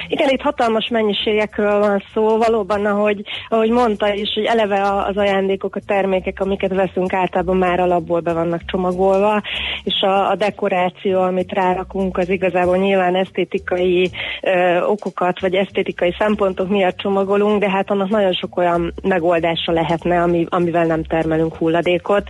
Igen, 0.08 0.28
itt 0.28 0.40
hatalmas 0.40 0.88
mennyiségekről 0.88 1.78
van 1.78 2.02
szó, 2.14 2.36
valóban, 2.36 2.86
ahogy, 2.86 3.22
ahogy 3.48 3.70
mondta 3.70 4.14
is, 4.14 4.32
hogy 4.34 4.44
eleve 4.44 4.82
az 4.82 5.16
ajándékok, 5.16 5.76
a 5.76 5.80
termékek, 5.86 6.40
amiket 6.40 6.74
veszünk 6.74 7.12
általában 7.12 7.56
már 7.56 7.80
alapból 7.80 8.20
be 8.20 8.32
vannak 8.32 8.62
csomagolva, 8.66 9.42
és 9.84 10.00
a, 10.00 10.30
a 10.30 10.34
dekoráció, 10.34 11.20
amit 11.20 11.52
rárakunk, 11.52 12.16
az 12.16 12.28
igazából 12.28 12.76
nyilván 12.76 13.14
esztétikai 13.14 14.10
ö, 14.42 14.80
okokat, 14.80 15.40
vagy 15.40 15.54
esztétikai 15.54 16.14
szempontok 16.18 16.68
miatt 16.68 16.96
csomagolunk, 16.96 17.60
de 17.60 17.70
hát 17.70 17.90
annak 17.90 18.08
nagyon 18.08 18.32
sok 18.32 18.56
olyan 18.56 18.92
megoldása 19.02 19.72
lehetne, 19.72 20.22
ami, 20.22 20.46
amivel 20.48 20.86
nem 20.86 21.02
termelünk 21.02 21.56
hulladékot. 21.56 22.28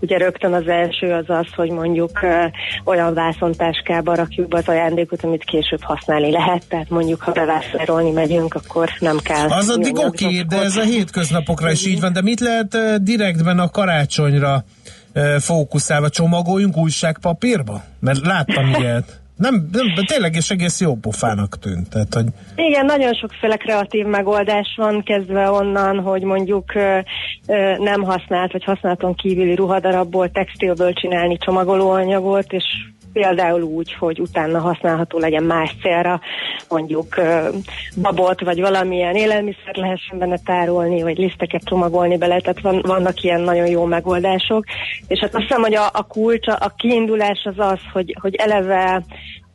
Ugye 0.00 0.18
rögtön 0.18 0.52
az 0.52 0.68
első 0.68 1.12
az 1.12 1.30
az, 1.30 1.54
hogy 1.56 1.70
mondjuk 1.70 2.22
ö, 2.22 2.44
olyan 2.84 3.14
vászontáskába 3.14 4.14
rakjuk 4.14 4.48
be 4.48 4.56
az 4.56 4.68
ajándékot, 4.68 5.24
amit 5.24 5.44
később 5.44 5.82
használni 5.82 6.30
lehet, 6.30 6.68
tehát 6.68 6.90
mondjuk 6.90 7.11
ha 7.20 7.32
bevásárolni 7.32 8.10
megyünk, 8.10 8.54
akkor 8.54 8.90
nem 8.98 9.18
kell. 9.18 9.48
Az 9.48 9.68
addig 9.68 9.96
oké, 9.98 10.24
okay, 10.24 10.42
de 10.42 10.56
ez 10.56 10.76
a 10.76 10.82
hétköznapokra 10.82 11.70
is 11.70 11.86
így 11.86 12.00
van, 12.00 12.12
de 12.12 12.22
mit 12.22 12.40
lehet 12.40 13.02
direktben 13.02 13.58
a 13.58 13.68
karácsonyra 13.68 14.64
fókuszálva 15.38 16.08
csomagoljunk 16.08 16.76
újságpapírba? 16.76 17.82
Mert 18.00 18.26
láttam 18.26 18.74
ilyet. 18.78 19.20
Nem, 19.36 19.68
nem, 19.72 19.86
tényleg 20.06 20.36
is 20.36 20.50
egész 20.50 20.80
jó 20.80 20.94
pofának 20.94 21.58
tűnt. 21.58 21.90
Tehát, 21.90 22.14
hogy 22.14 22.24
Igen, 22.54 22.84
nagyon 22.84 23.14
sokféle 23.14 23.56
kreatív 23.56 24.06
megoldás 24.06 24.74
van, 24.76 25.02
kezdve 25.02 25.50
onnan, 25.50 26.00
hogy 26.00 26.22
mondjuk 26.22 26.74
ö, 26.74 26.98
ö, 27.46 27.76
nem 27.78 28.02
használt 28.02 28.52
vagy 28.52 28.64
használaton 28.64 29.14
kívüli 29.14 29.54
ruhadarabból, 29.54 30.30
textilből 30.30 30.92
csinálni 30.92 31.38
csomagolóanyagot, 31.38 32.52
és 32.52 32.64
például 33.12 33.62
úgy, 33.62 33.94
hogy 33.94 34.20
utána 34.20 34.60
használható 34.60 35.18
legyen 35.18 35.42
más 35.42 35.76
célra, 35.82 36.20
mondjuk 36.68 37.20
babot, 38.02 38.40
vagy 38.40 38.60
valamilyen 38.60 39.14
élelmiszer 39.14 39.74
lehessen 39.74 40.18
benne 40.18 40.38
tárolni, 40.44 41.02
vagy 41.02 41.16
liszteket 41.16 41.64
csomagolni 41.64 42.16
bele, 42.16 42.40
tehát 42.40 42.60
van, 42.60 42.80
vannak 42.86 43.22
ilyen 43.22 43.40
nagyon 43.40 43.66
jó 43.66 43.84
megoldások. 43.84 44.64
És 45.06 45.18
hát 45.18 45.34
azt 45.34 45.42
hiszem, 45.42 45.60
hogy 45.60 45.74
a, 45.74 45.86
a 45.92 46.06
kulcs, 46.08 46.48
a 46.48 46.72
kiindulás 46.76 47.42
az 47.44 47.58
az, 47.58 47.80
hogy, 47.92 48.16
hogy 48.20 48.34
eleve 48.34 49.02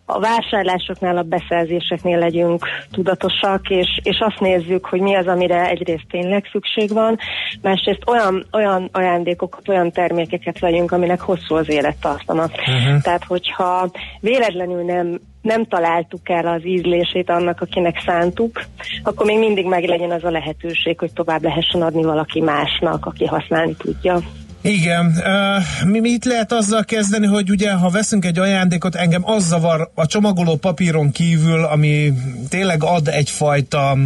a 0.10 0.20
vásárlásoknál, 0.20 1.17
a 1.17 1.22
beszerzéseknél 1.22 2.17
legyünk 2.17 2.65
tudatosak, 2.91 3.70
és, 3.70 4.00
és 4.04 4.17
azt 4.20 4.39
nézzük, 4.39 4.86
hogy 4.86 5.00
mi 5.00 5.15
az, 5.15 5.28
amire 5.28 5.70
egyrészt 5.70 6.06
tényleg 6.10 6.46
szükség 6.52 6.93
van, 6.93 7.17
másrészt 7.62 8.04
olyan, 8.10 8.46
olyan 8.52 8.89
ajándékokat, 8.91 9.70
olyan 9.70 9.91
termékeket 9.91 10.60
vegyünk, 10.60 10.91
aminek 10.91 11.20
hosszú 11.20 11.56
az 11.56 11.70
élettartama. 11.70 12.43
Uh-huh. 12.43 13.02
Tehát, 13.02 13.24
hogyha 13.24 13.89
véletlenül 14.20 14.84
nem 14.84 15.20
nem 15.41 15.65
találtuk 15.65 16.30
el 16.30 16.48
az 16.48 16.65
ízlését 16.65 17.30
annak, 17.30 17.62
akinek 17.62 18.02
szántuk, 18.06 18.62
akkor 19.04 19.26
még 19.26 19.39
mindig 19.39 19.65
meg 19.65 19.84
legyen 19.84 20.12
az 20.12 20.24
a 20.24 20.30
lehetőség, 20.30 21.00
hogy 21.00 21.13
tovább 21.13 21.43
lehessen 21.43 21.82
adni 21.82 22.04
valaki 22.04 22.41
másnak, 22.41 23.06
aki 23.06 23.26
használni 23.26 23.76
tudja. 23.76 24.20
Igen, 24.67 25.06
uh, 25.06 25.89
mi 25.89 25.99
mit 25.99 26.25
lehet 26.25 26.51
azzal 26.51 26.84
kezdeni, 26.84 27.25
hogy 27.25 27.49
ugye, 27.49 27.71
ha 27.71 27.89
veszünk 27.89 28.25
egy 28.25 28.39
ajándékot, 28.39 28.95
engem 28.95 29.21
az 29.25 29.47
zavar 29.47 29.91
a 29.93 30.06
csomagoló 30.06 30.56
papíron 30.56 31.12
kívül, 31.12 31.63
ami 31.63 32.13
tényleg 32.49 32.84
ad 32.84 33.08
egyfajta 33.08 33.97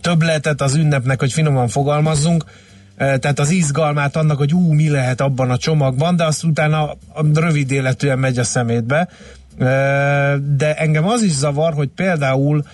többletet 0.00 0.60
az 0.60 0.74
ünnepnek, 0.74 1.20
hogy 1.20 1.32
finoman 1.32 1.68
fogalmazzunk, 1.68 2.44
tehát 2.96 3.38
az 3.38 3.50
izgalmát 3.50 4.16
annak, 4.16 4.36
hogy 4.36 4.54
ú, 4.54 4.72
mi 4.72 4.88
lehet 4.88 5.20
abban 5.20 5.50
a 5.50 5.56
csomagban, 5.56 6.16
de 6.16 6.24
azt 6.24 6.44
utána 6.44 6.96
rövid 7.34 7.70
életűen 7.70 8.18
megy 8.18 8.38
a 8.38 8.44
szemétbe. 8.44 9.08
De 10.56 10.74
engem 10.76 11.06
az 11.06 11.22
is 11.22 11.32
zavar, 11.32 11.72
hogy 11.72 11.88
például 11.88 12.64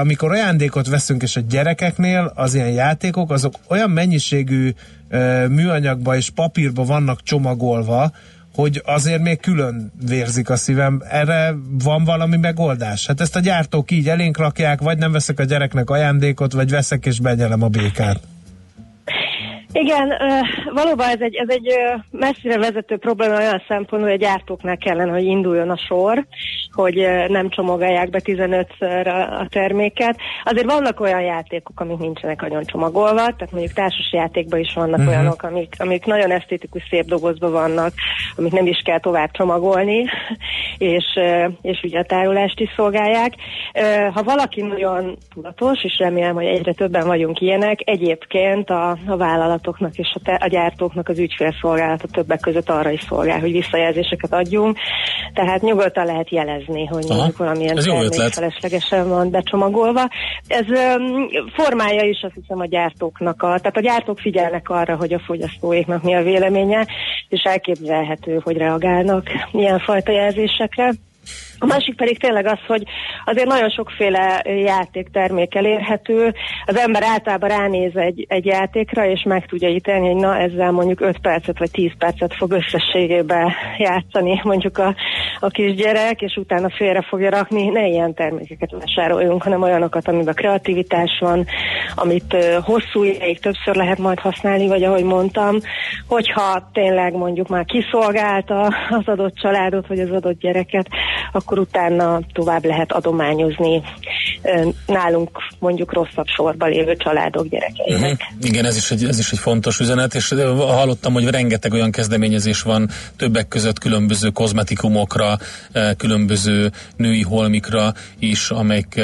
amikor 0.00 0.32
ajándékot 0.32 0.88
veszünk, 0.88 1.22
és 1.22 1.36
a 1.36 1.40
gyerekeknél 1.48 2.32
az 2.34 2.54
ilyen 2.54 2.70
játékok, 2.70 3.30
azok 3.30 3.54
olyan 3.68 3.90
mennyiségű 3.90 4.74
műanyagba 5.48 6.16
és 6.16 6.30
papírba 6.30 6.84
vannak 6.84 7.22
csomagolva, 7.22 8.12
hogy 8.54 8.82
azért 8.84 9.22
még 9.22 9.40
külön 9.40 9.92
vérzik 10.06 10.50
a 10.50 10.56
szívem. 10.56 11.02
Erre 11.10 11.54
van 11.82 12.04
valami 12.04 12.36
megoldás? 12.36 13.06
Hát 13.06 13.20
ezt 13.20 13.36
a 13.36 13.40
gyártók 13.40 13.90
így 13.90 14.08
elénk 14.08 14.36
rakják, 14.36 14.80
vagy 14.80 14.98
nem 14.98 15.12
veszek 15.12 15.38
a 15.38 15.44
gyereknek 15.44 15.90
ajándékot, 15.90 16.52
vagy 16.52 16.70
veszek 16.70 17.06
és 17.06 17.20
benyelem 17.20 17.62
a 17.62 17.68
békát. 17.68 18.20
Igen, 19.72 20.12
valóban 20.74 21.08
ez 21.08 21.20
egy, 21.20 21.34
ez 21.34 21.48
egy 21.48 21.74
messzire 22.10 22.58
vezető 22.58 22.96
probléma 22.96 23.36
olyan 23.36 23.62
szempontból, 23.68 24.10
hogy 24.10 24.22
a 24.22 24.26
gyártóknál 24.26 24.76
kellene, 24.76 25.10
hogy 25.10 25.24
induljon 25.24 25.70
a 25.70 25.76
sor, 25.76 26.26
hogy 26.72 27.06
nem 27.28 27.48
csomagolják 27.48 28.10
be 28.10 28.20
15-ször 28.24 29.06
a, 29.40 29.46
terméket. 29.48 30.16
Azért 30.44 30.70
vannak 30.70 31.00
olyan 31.00 31.20
játékok, 31.20 31.80
amik 31.80 31.98
nincsenek 31.98 32.40
nagyon 32.40 32.64
csomagolva, 32.64 33.14
tehát 33.14 33.50
mondjuk 33.50 33.72
társas 33.72 34.12
játékban 34.12 34.60
is 34.60 34.72
vannak 34.74 34.98
uh-huh. 34.98 35.14
olyanok, 35.14 35.42
amik, 35.42 35.74
amik 35.78 36.04
nagyon 36.04 36.30
esztétikus, 36.30 36.82
szép 36.90 37.04
dobozban 37.04 37.52
vannak, 37.52 37.92
amik 38.36 38.52
nem 38.52 38.66
is 38.66 38.82
kell 38.84 39.00
tovább 39.00 39.30
csomagolni, 39.30 40.04
és, 40.78 41.04
és 41.62 41.80
ugye 41.82 41.98
a 41.98 42.04
tárolást 42.04 42.60
is 42.60 42.72
szolgálják. 42.76 43.34
Ha 44.12 44.22
valaki 44.22 44.62
nagyon 44.62 45.16
tudatos, 45.34 45.84
és 45.84 45.98
remélem, 45.98 46.34
hogy 46.34 46.46
egyre 46.46 46.72
többen 46.72 47.06
vagyunk 47.06 47.40
ilyenek, 47.40 47.80
egyébként 47.84 48.70
a, 48.70 48.90
a 48.90 49.16
vállalatoknak 49.58 49.94
és 49.94 50.12
a, 50.14 50.20
te, 50.24 50.34
a 50.34 50.48
gyártóknak 50.48 51.08
az 51.08 51.18
ügyfélszolgálata 51.18 52.06
többek 52.06 52.40
között 52.40 52.70
arra 52.70 52.90
is 52.90 53.04
szolgál, 53.08 53.40
hogy 53.40 53.52
visszajelzéseket 53.52 54.32
adjunk, 54.32 54.78
tehát 55.34 55.62
nyugodtan 55.62 56.06
lehet 56.06 56.30
jelezni, 56.30 56.86
hogy 56.86 57.04
Aha, 57.08 57.14
mondjuk 57.14 57.36
valamilyen 57.36 57.76
termék 57.76 58.32
feleslegesen 58.32 59.08
van 59.08 59.30
becsomagolva. 59.30 60.08
Ez 60.46 60.66
um, 60.68 61.28
formája 61.54 62.02
is 62.02 62.20
azt 62.22 62.34
hiszem 62.34 62.60
a 62.60 62.66
gyártóknak, 62.66 63.42
a, 63.42 63.58
tehát 63.58 63.76
a 63.76 63.80
gyártók 63.80 64.18
figyelnek 64.18 64.68
arra, 64.68 64.96
hogy 64.96 65.12
a 65.12 65.18
fogyasztóiknak 65.18 66.02
mi 66.02 66.14
a 66.14 66.22
véleménye, 66.22 66.86
és 67.28 67.42
elképzelhető, 67.42 68.40
hogy 68.44 68.56
reagálnak 68.56 69.26
ilyen 69.52 69.78
fajta 69.78 70.12
jelzésekre. 70.12 70.92
A 71.58 71.66
másik 71.66 71.96
pedig 71.96 72.18
tényleg 72.18 72.46
az, 72.46 72.58
hogy 72.66 72.82
azért 73.24 73.46
nagyon 73.46 73.70
sokféle 73.70 74.42
játéktermék 74.44 75.54
elérhető. 75.54 76.34
Az 76.66 76.76
ember 76.76 77.02
általában 77.02 77.48
ránéz 77.48 77.96
egy, 77.96 78.26
egy 78.28 78.44
játékra, 78.44 79.06
és 79.06 79.22
meg 79.22 79.46
tudja 79.46 79.68
ítélni, 79.68 80.06
hogy 80.06 80.20
na 80.20 80.36
ezzel 80.36 80.70
mondjuk 80.70 81.00
5 81.00 81.18
percet 81.18 81.58
vagy 81.58 81.70
10 81.70 81.90
percet 81.98 82.34
fog 82.34 82.52
összességében 82.52 83.52
játszani 83.78 84.40
mondjuk 84.44 84.78
a, 84.78 84.94
a 85.40 85.48
kisgyerek, 85.48 86.22
és 86.22 86.36
utána 86.36 86.70
félre 86.70 87.02
fogja 87.02 87.30
rakni. 87.30 87.68
Ne 87.68 87.86
ilyen 87.86 88.14
termékeket 88.14 88.70
vásároljunk, 88.70 89.42
hanem 89.42 89.62
olyanokat, 89.62 90.08
amiben 90.08 90.34
kreativitás 90.34 91.18
van, 91.20 91.46
amit 91.94 92.36
hosszú 92.62 93.04
ideig 93.04 93.40
többször 93.40 93.74
lehet 93.74 93.98
majd 93.98 94.18
használni, 94.18 94.66
vagy 94.66 94.84
ahogy 94.84 95.04
mondtam, 95.04 95.56
hogyha 96.08 96.68
tényleg 96.72 97.12
mondjuk 97.12 97.48
már 97.48 97.64
kiszolgálta 97.64 98.74
az 98.88 99.08
adott 99.08 99.34
családot, 99.34 99.86
vagy 99.86 100.00
az 100.00 100.10
adott 100.10 100.40
gyereket, 100.40 100.88
akkor 101.32 101.58
utána 101.58 102.20
tovább 102.32 102.64
lehet 102.64 102.92
adományozni 102.92 103.82
nálunk 104.86 105.30
mondjuk 105.58 105.92
rosszabb 105.92 106.26
sorba 106.26 106.66
lévő 106.66 106.96
családok 106.96 107.48
gyerekeinek. 107.48 108.12
Uh-huh. 108.12 108.28
Igen, 108.40 108.64
ez 108.64 108.76
is, 108.76 108.90
egy, 108.90 109.04
ez 109.04 109.18
is 109.18 109.32
egy 109.32 109.38
fontos 109.38 109.80
üzenet, 109.80 110.14
és 110.14 110.34
hallottam, 110.56 111.12
hogy 111.12 111.30
rengeteg 111.30 111.72
olyan 111.72 111.90
kezdeményezés 111.90 112.62
van 112.62 112.88
többek 113.16 113.48
között 113.48 113.78
különböző 113.78 114.28
kozmetikumokra, 114.28 115.38
különböző 115.96 116.70
női 116.96 117.22
holmikra 117.22 117.92
is, 118.18 118.50
amelyek 118.50 118.94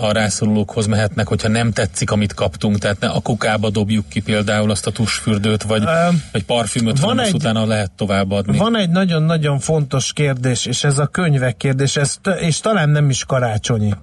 a 0.00 0.12
rászorulókhoz 0.12 0.86
mehetnek, 0.86 1.28
hogyha 1.28 1.48
nem 1.48 1.72
tetszik, 1.72 2.10
amit 2.10 2.34
kaptunk, 2.34 2.78
tehát 2.78 3.00
ne 3.00 3.08
a 3.08 3.20
kukába 3.20 3.70
dobjuk 3.70 4.08
ki 4.08 4.20
például 4.20 4.70
azt 4.70 4.86
a 4.86 4.90
tusfürdőt, 4.90 5.62
vagy, 5.62 5.82
um, 5.82 6.22
vagy 6.32 6.44
parfümöt, 6.44 6.98
van 6.98 7.20
egy, 7.20 7.34
utána 7.34 7.66
lehet 7.66 7.90
továbbadni. 7.96 8.58
Van 8.58 8.76
egy 8.76 8.90
nagyon-nagyon 8.90 9.58
fontos 9.58 10.12
kérdés, 10.12 10.66
és 10.66 10.84
ez 10.84 10.98
a 10.98 11.06
könyvek 11.06 11.53
kérdés, 11.56 11.96
ez, 11.96 12.16
és 12.40 12.60
talán 12.60 12.88
nem 12.88 13.10
is 13.10 13.24
karácsonyi 13.24 13.94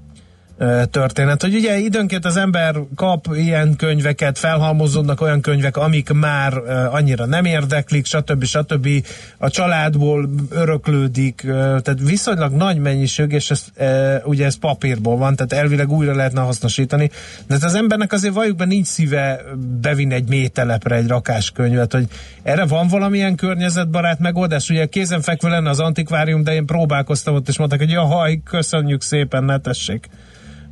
történet, 0.91 1.41
hogy 1.41 1.55
ugye 1.55 1.77
időnként 1.77 2.25
az 2.25 2.37
ember 2.37 2.75
kap 2.95 3.27
ilyen 3.33 3.75
könyveket, 3.75 4.37
felhalmozódnak 4.37 5.21
olyan 5.21 5.41
könyvek, 5.41 5.77
amik 5.77 6.09
már 6.13 6.53
annyira 6.91 7.25
nem 7.25 7.45
érdeklik, 7.45 8.05
stb. 8.05 8.43
stb. 8.43 8.87
A 9.37 9.49
családból 9.49 10.29
öröklődik, 10.49 11.41
tehát 11.45 11.99
viszonylag 12.03 12.53
nagy 12.53 12.77
mennyiség, 12.77 13.31
és 13.31 13.51
ez, 13.51 13.65
ugye 14.23 14.45
ez 14.45 14.55
papírból 14.55 15.17
van, 15.17 15.35
tehát 15.35 15.53
elvileg 15.53 15.91
újra 15.91 16.15
lehetne 16.15 16.41
hasznosítani, 16.41 17.09
de 17.47 17.53
hát 17.53 17.63
az 17.63 17.75
embernek 17.75 18.11
azért 18.11 18.33
valljuk 18.33 18.57
be 18.57 18.65
nincs 18.65 18.87
szíve 18.87 19.41
bevinni 19.81 20.13
egy 20.13 20.29
mételepre 20.29 20.95
egy 20.95 21.07
rakáskönyvet, 21.07 21.93
hogy 21.93 22.07
erre 22.43 22.65
van 22.65 22.87
valamilyen 22.87 23.35
környezetbarát 23.35 24.19
megoldás, 24.19 24.69
ugye 24.69 24.85
kézenfekvő 24.85 25.49
lenne 25.49 25.69
az 25.69 25.79
antikvárium, 25.79 26.43
de 26.43 26.53
én 26.53 26.65
próbálkoztam 26.65 27.35
ott, 27.35 27.47
és 27.47 27.57
mondták, 27.57 27.79
hogy 27.79 27.89
jaj, 27.89 28.41
köszönjük 28.43 29.01
szépen, 29.01 29.43
ne 29.43 29.59
tessék 29.59 30.09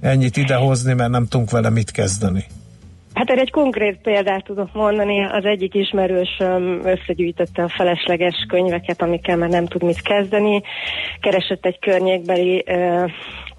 ennyit 0.02 0.38
idehozni, 0.38 0.94
mert 0.94 1.12
nem 1.12 1.28
tudunk 1.28 1.52
vele 1.52 1.70
mit 1.70 1.92
kezdeni. 1.92 2.44
Hát 3.14 3.30
erre 3.30 3.42
egy 3.42 3.52
konkrét 3.52 3.98
példát 4.02 4.44
tudok 4.44 4.74
mondani. 4.74 5.26
Az 5.26 5.46
egyik 5.46 5.74
ismerősöm 5.74 6.82
összegyűjtötte 6.84 7.64
a 7.64 7.70
felesleges 7.70 8.46
könyveket, 8.48 9.02
amikkel 9.02 9.38
már 9.38 9.50
nem 9.50 9.66
tud 9.66 9.84
mit 9.84 10.02
kezdeni. 10.02 10.62
Keresett 11.22 11.66
egy 11.66 11.80
környékbeli 11.80 12.64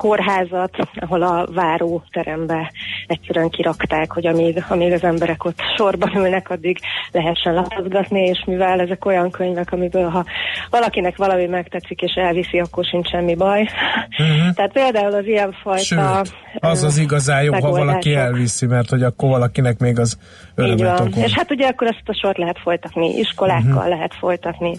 kórházat, 0.00 0.76
ahol 0.94 1.22
a 1.22 1.46
váróterembe 1.54 2.72
egyszerűen 3.06 3.48
kirakták, 3.48 4.12
hogy 4.12 4.26
amíg, 4.26 4.64
amíg 4.68 4.92
az 4.92 5.02
emberek 5.02 5.44
ott 5.44 5.60
sorban 5.76 6.16
ülnek, 6.16 6.50
addig 6.50 6.78
lehessen 7.12 7.54
lapozgatni, 7.54 8.20
és 8.20 8.42
mivel 8.46 8.80
ezek 8.80 9.04
olyan 9.04 9.30
könyvek, 9.30 9.72
amiből 9.72 10.08
ha 10.08 10.24
valakinek 10.70 11.16
valami 11.16 11.46
megtetszik 11.46 12.00
és 12.00 12.12
elviszi, 12.14 12.58
akkor 12.58 12.84
sincs 12.84 13.08
semmi 13.08 13.34
baj. 13.34 13.60
Uh-huh. 13.60 14.54
Tehát 14.54 14.72
például 14.72 15.14
az 15.14 15.26
ilyenfajta... 15.26 16.24
Sőt, 16.24 16.34
az 16.58 16.82
az 16.82 16.98
igazán 16.98 17.42
jó, 17.42 17.52
ha 17.52 17.70
valaki 17.70 18.14
elviszi, 18.14 18.66
mert 18.66 18.90
hogy 18.90 19.02
akkor 19.02 19.28
valakinek 19.28 19.78
még 19.78 19.98
az 19.98 20.18
örömet 20.54 21.16
És 21.16 21.32
hát 21.32 21.50
ugye 21.50 21.66
akkor 21.66 21.86
ezt 21.86 22.02
a 22.04 22.18
sort 22.22 22.38
lehet 22.38 22.58
folytatni, 22.62 23.18
iskolákkal 23.18 23.70
uh-huh. 23.70 23.88
lehet 23.88 24.14
folytatni, 24.18 24.74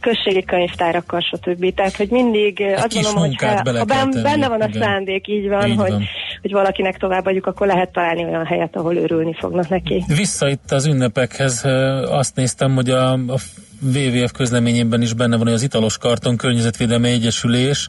községi 0.00 0.44
könyvtárakkal, 0.44 1.20
stb. 1.20 1.74
Tehát, 1.74 1.96
hogy 1.96 2.08
mindig 2.10 2.60
Egy 2.60 2.72
azt 2.74 2.94
mondom, 2.94 3.16
hogy 3.16 3.36
ha, 3.42 3.78
ha 3.78 3.84
benne 4.22 4.48
van 4.48 4.60
a 4.60 4.65
igen. 4.68 4.82
szándék, 4.82 5.28
így 5.28 5.48
van, 5.48 5.68
így 5.68 5.76
hogy, 5.76 5.90
van. 5.90 6.04
hogy 6.42 6.52
valakinek 6.52 6.96
továbbadjuk, 6.96 7.46
akkor 7.46 7.66
lehet 7.66 7.92
találni 7.92 8.24
olyan 8.24 8.44
helyet, 8.44 8.76
ahol 8.76 8.96
örülni 8.96 9.34
fognak 9.34 9.68
neki. 9.68 10.04
Vissza 10.06 10.48
itt 10.48 10.70
az 10.70 10.86
ünnepekhez 10.86 11.64
azt 12.08 12.36
néztem, 12.36 12.74
hogy 12.74 12.90
a, 12.90 13.12
a 13.12 13.38
WWF 13.80 14.32
közleményében 14.32 15.02
is 15.02 15.12
benne 15.12 15.36
van, 15.36 15.44
hogy 15.46 15.54
az 15.54 15.62
Italos 15.62 15.98
Karton 15.98 16.36
Környezetvédelmi 16.36 17.08
Egyesülés 17.08 17.88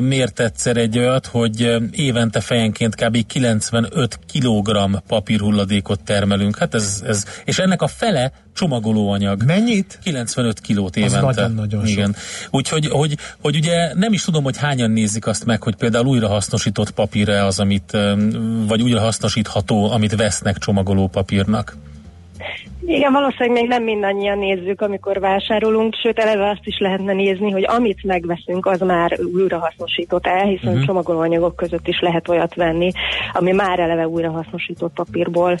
miért 0.00 0.40
egyszer 0.40 0.76
egy 0.76 0.98
olyat, 0.98 1.26
hogy 1.26 1.76
évente 1.90 2.40
fejenként 2.40 2.94
kb. 2.94 3.26
95 3.26 4.18
kg 4.32 5.00
papírhulladékot 5.06 6.00
termelünk. 6.04 6.58
Hát 6.58 6.74
ez, 6.74 7.02
ez, 7.06 7.24
és 7.44 7.58
ennek 7.58 7.82
a 7.82 7.86
fele 7.86 8.32
csomagolóanyag. 8.54 9.42
Mennyit? 9.44 9.98
95 10.02 10.60
kilót 10.60 10.96
évente. 10.96 11.26
Az 11.26 11.36
nagyon-nagyon 11.36 11.86
Igen. 11.86 12.16
Úgyhogy 12.50 12.86
hogy, 12.86 13.18
hogy 13.40 13.56
ugye 13.56 13.94
nem 13.94 14.12
is 14.12 14.24
tudom, 14.24 14.44
hogy 14.44 14.56
hányan 14.56 14.90
nézik 14.90 15.26
azt 15.26 15.44
meg, 15.44 15.62
hogy 15.62 15.74
például 15.74 16.06
újrahasznosított 16.06 16.90
papírre 16.90 17.44
az, 17.44 17.58
amit, 17.58 17.96
vagy 18.66 18.82
újrahasznosítható, 18.82 19.90
amit 19.90 20.16
vesznek 20.16 20.58
csomagoló 20.58 21.08
papírnak. 21.08 21.76
Igen, 22.86 23.12
valószínűleg 23.12 23.60
még 23.60 23.68
nem 23.68 23.82
mindannyian 23.82 24.38
nézzük, 24.38 24.80
amikor 24.80 25.20
vásárolunk, 25.20 25.94
sőt 25.94 26.18
eleve 26.18 26.48
azt 26.48 26.60
is 26.66 26.78
lehetne 26.78 27.12
nézni, 27.12 27.50
hogy 27.50 27.64
amit 27.66 28.04
megveszünk, 28.04 28.66
az 28.66 28.80
már 28.80 29.18
újrahasznosított 29.34 30.26
el, 30.26 30.44
hiszen 30.44 30.68
uh-huh. 30.68 30.84
csomagolóanyagok 30.84 31.56
között 31.56 31.88
is 31.88 32.00
lehet 32.00 32.28
olyat 32.28 32.54
venni, 32.54 32.90
ami 33.32 33.52
már 33.52 33.78
eleve 33.78 34.08
újrahasznosított 34.08 34.92
papírból 34.94 35.56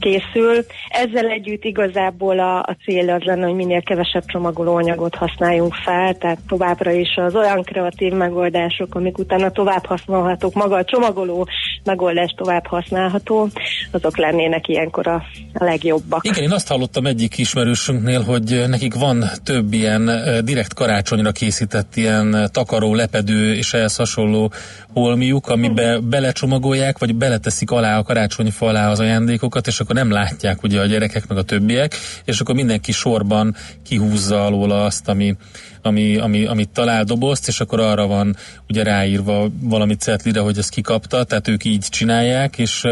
készül. 0.00 0.64
Ezzel 0.88 1.28
együtt 1.28 1.64
igazából 1.64 2.38
a, 2.38 2.58
a 2.58 2.76
cél 2.84 3.10
az 3.10 3.22
lenne, 3.22 3.46
hogy 3.46 3.54
minél 3.54 3.82
kevesebb 3.82 4.24
csomagolóanyagot 4.24 5.14
használjunk 5.14 5.74
fel, 5.74 6.14
tehát 6.14 6.38
továbbra 6.48 6.90
is 6.90 7.16
az 7.16 7.34
olyan 7.34 7.62
kreatív 7.62 8.12
megoldások, 8.12 8.94
amik 8.94 9.18
utána 9.18 9.50
tovább 9.50 9.86
használhatók, 9.86 10.54
maga 10.54 10.76
a 10.76 10.84
csomagoló 10.84 11.48
megoldás 11.84 12.34
tovább 12.36 12.66
használható, 12.66 13.48
azok 13.90 14.16
lennének 14.16 14.68
ilyenkor 14.68 15.06
a, 15.06 15.22
a 15.54 15.64
legjobbak. 15.64 16.24
Igen, 16.24 16.42
én 16.42 16.52
azt 16.52 16.65
azt 16.66 16.74
hallottam 16.74 17.06
egyik 17.06 17.38
ismerősünknél, 17.38 18.22
hogy 18.22 18.64
nekik 18.68 18.94
van 18.94 19.24
több 19.42 19.72
ilyen 19.72 20.10
direkt 20.44 20.74
karácsonyra 20.74 21.32
készített 21.32 21.96
ilyen 21.96 22.48
takaró, 22.52 22.94
lepedő 22.94 23.54
és 23.54 23.74
ehhez 23.74 23.96
hasonló 23.96 24.52
holmiuk, 24.92 25.48
amibe 25.48 25.98
belecsomagolják, 25.98 26.98
vagy 26.98 27.14
beleteszik 27.14 27.70
alá 27.70 27.98
a 27.98 28.02
karácsonyfa 28.02 28.66
alá 28.66 28.90
az 28.90 29.00
ajándékokat, 29.00 29.66
és 29.66 29.80
akkor 29.80 29.94
nem 29.94 30.10
látják 30.10 30.62
ugye 30.62 30.80
a 30.80 30.86
gyerekek 30.86 31.28
meg 31.28 31.38
a 31.38 31.42
többiek, 31.42 31.94
és 32.24 32.40
akkor 32.40 32.54
mindenki 32.54 32.92
sorban 32.92 33.54
kihúzza 33.84 34.44
alól 34.44 34.70
azt, 34.70 35.08
ami, 35.08 35.36
ami, 35.82 36.16
ami, 36.16 36.44
amit 36.44 36.68
talál 36.68 37.04
dobozt, 37.04 37.48
és 37.48 37.60
akkor 37.60 37.80
arra 37.80 38.06
van 38.06 38.36
ugye 38.68 38.82
ráírva 38.82 39.48
valami 39.60 39.94
cetlire, 39.94 40.40
hogy 40.40 40.58
ezt 40.58 40.70
kikapta, 40.70 41.24
tehát 41.24 41.48
ők 41.48 41.64
így 41.64 41.84
csinálják, 41.88 42.58
és, 42.58 42.84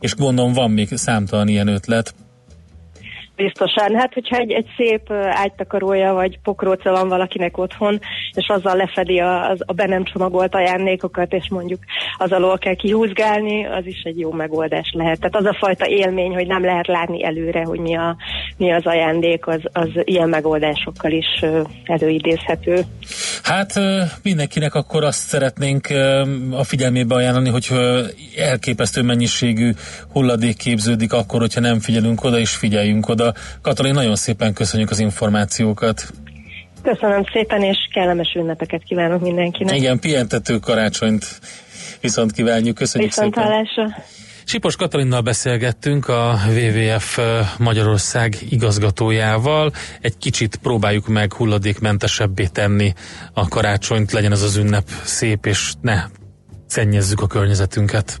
és 0.00 0.14
gondolom 0.14 0.52
van 0.52 0.70
még 0.70 0.88
számtalan 0.96 1.48
ilyen 1.48 1.68
ötlet, 1.68 2.14
Biztosan. 3.36 3.94
Hát, 3.94 4.14
hogyha 4.14 4.36
egy, 4.36 4.50
egy 4.50 4.66
szép 4.76 5.12
ágytakarója 5.30 6.12
vagy 6.12 6.38
pokróca 6.42 6.90
van 6.90 7.08
valakinek 7.08 7.58
otthon, 7.58 8.00
és 8.34 8.46
azzal 8.48 8.76
lefedi 8.76 9.18
a, 9.18 9.50
a, 9.50 9.56
a 9.58 9.72
be 9.72 9.86
nem 9.86 10.04
csomagolt 10.04 10.54
ajándékokat, 10.54 11.32
és 11.32 11.48
mondjuk 11.50 11.80
az 12.18 12.32
alól 12.32 12.58
kell 12.58 12.74
kihúzgálni, 12.74 13.66
az 13.66 13.86
is 13.86 14.00
egy 14.02 14.18
jó 14.18 14.32
megoldás 14.32 14.92
lehet. 14.96 15.18
Tehát 15.18 15.36
az 15.36 15.44
a 15.44 15.56
fajta 15.58 15.86
élmény, 15.86 16.34
hogy 16.34 16.46
nem 16.46 16.64
lehet 16.64 16.86
látni 16.86 17.24
előre, 17.24 17.64
hogy 17.64 17.78
mi, 17.78 17.96
a, 17.96 18.16
mi 18.56 18.72
az 18.72 18.86
ajándék, 18.86 19.46
az, 19.46 19.60
az 19.72 19.88
ilyen 20.04 20.28
megoldásokkal 20.28 21.10
is 21.10 21.44
előidézhető. 21.84 22.80
Hát 23.42 23.72
mindenkinek 24.22 24.74
akkor 24.74 25.04
azt 25.04 25.28
szeretnénk 25.28 25.86
a 26.50 26.64
figyelmébe 26.64 27.14
ajánlani, 27.14 27.48
hogy 27.48 27.68
elképesztő 28.36 29.02
mennyiségű 29.02 29.70
hulladék 30.12 30.56
képződik 30.56 31.12
akkor, 31.12 31.40
hogyha 31.40 31.60
nem 31.60 31.80
figyelünk 31.80 32.24
oda, 32.24 32.38
és 32.38 32.50
figyeljünk 32.50 33.08
oda 33.08 33.21
Buda. 33.22 33.34
Katalin, 33.62 33.94
nagyon 33.94 34.16
szépen 34.16 34.52
köszönjük 34.52 34.90
az 34.90 34.98
információkat. 34.98 36.10
Köszönöm 36.82 37.24
szépen, 37.32 37.62
és 37.62 37.76
kellemes 37.92 38.34
ünnepeket 38.34 38.82
kívánok 38.82 39.20
mindenkinek. 39.20 39.76
Igen, 39.76 39.98
pihentető 39.98 40.58
karácsonyt 40.58 41.40
viszont 42.00 42.32
kívánjuk. 42.32 42.74
Köszönjük 42.74 43.10
viszont 43.10 43.34
szépen. 43.34 43.50
Hallásra. 43.50 44.04
Sipos 44.44 44.76
Katalinnal 44.76 45.20
beszélgettünk 45.20 46.08
a 46.08 46.38
WWF 46.48 47.18
Magyarország 47.58 48.36
igazgatójával. 48.48 49.72
Egy 50.00 50.18
kicsit 50.18 50.56
próbáljuk 50.56 51.08
meg 51.08 51.32
hulladékmentesebbé 51.32 52.46
tenni 52.46 52.92
a 53.32 53.48
karácsonyt, 53.48 54.12
legyen 54.12 54.32
ez 54.32 54.42
az 54.42 54.56
ünnep 54.56 54.88
szép, 55.04 55.46
és 55.46 55.72
ne 55.80 56.04
szennyezzük 56.66 57.20
a 57.20 57.26
környezetünket. 57.26 58.20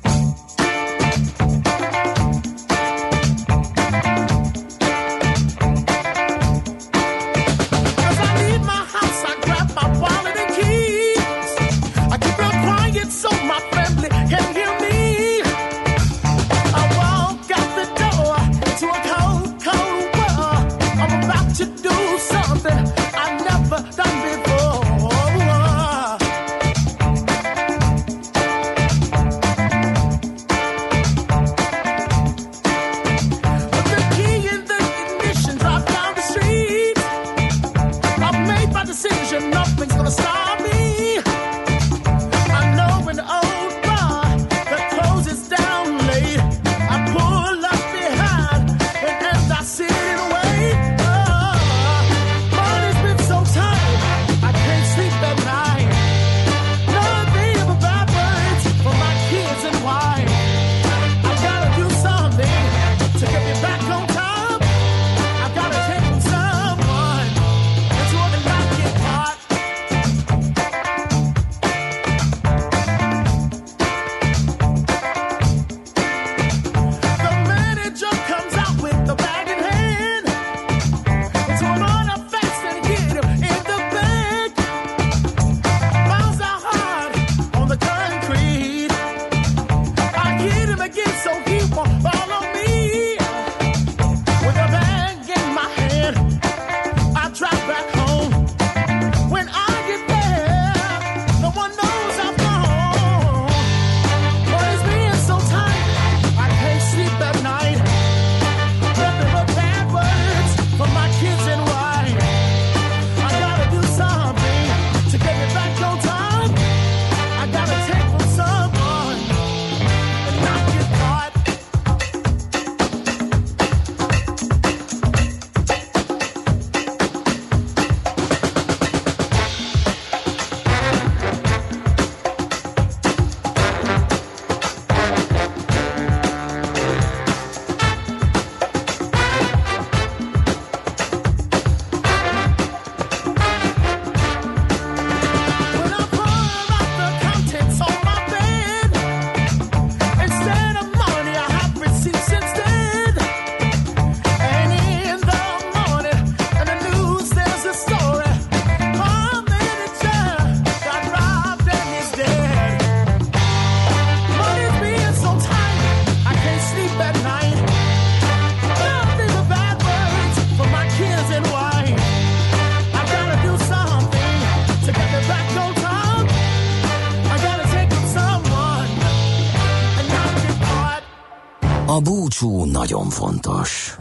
nagyon 182.91 183.09
fontos. 183.09 183.95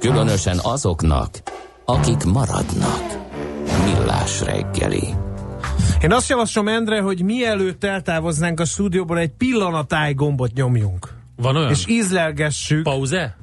Különösen 0.00 0.58
azoknak, 0.62 1.30
akik 1.84 2.24
maradnak. 2.24 3.18
Millás 3.84 4.40
reggeli. 4.40 5.14
Én 6.02 6.12
azt 6.12 6.28
javaslom, 6.28 6.68
Endre, 6.68 7.00
hogy 7.00 7.22
mielőtt 7.22 7.84
eltávoznánk 7.84 8.60
a 8.60 8.64
stúdióból, 8.64 9.18
egy 9.18 9.30
pillanatáj 9.30 10.14
gombot 10.14 10.52
nyomjunk. 10.52 11.14
Van 11.36 11.56
olyan? 11.56 11.70
És 11.70 11.86
ízlelgessük. 11.86 12.82
Pauze? 12.82 13.36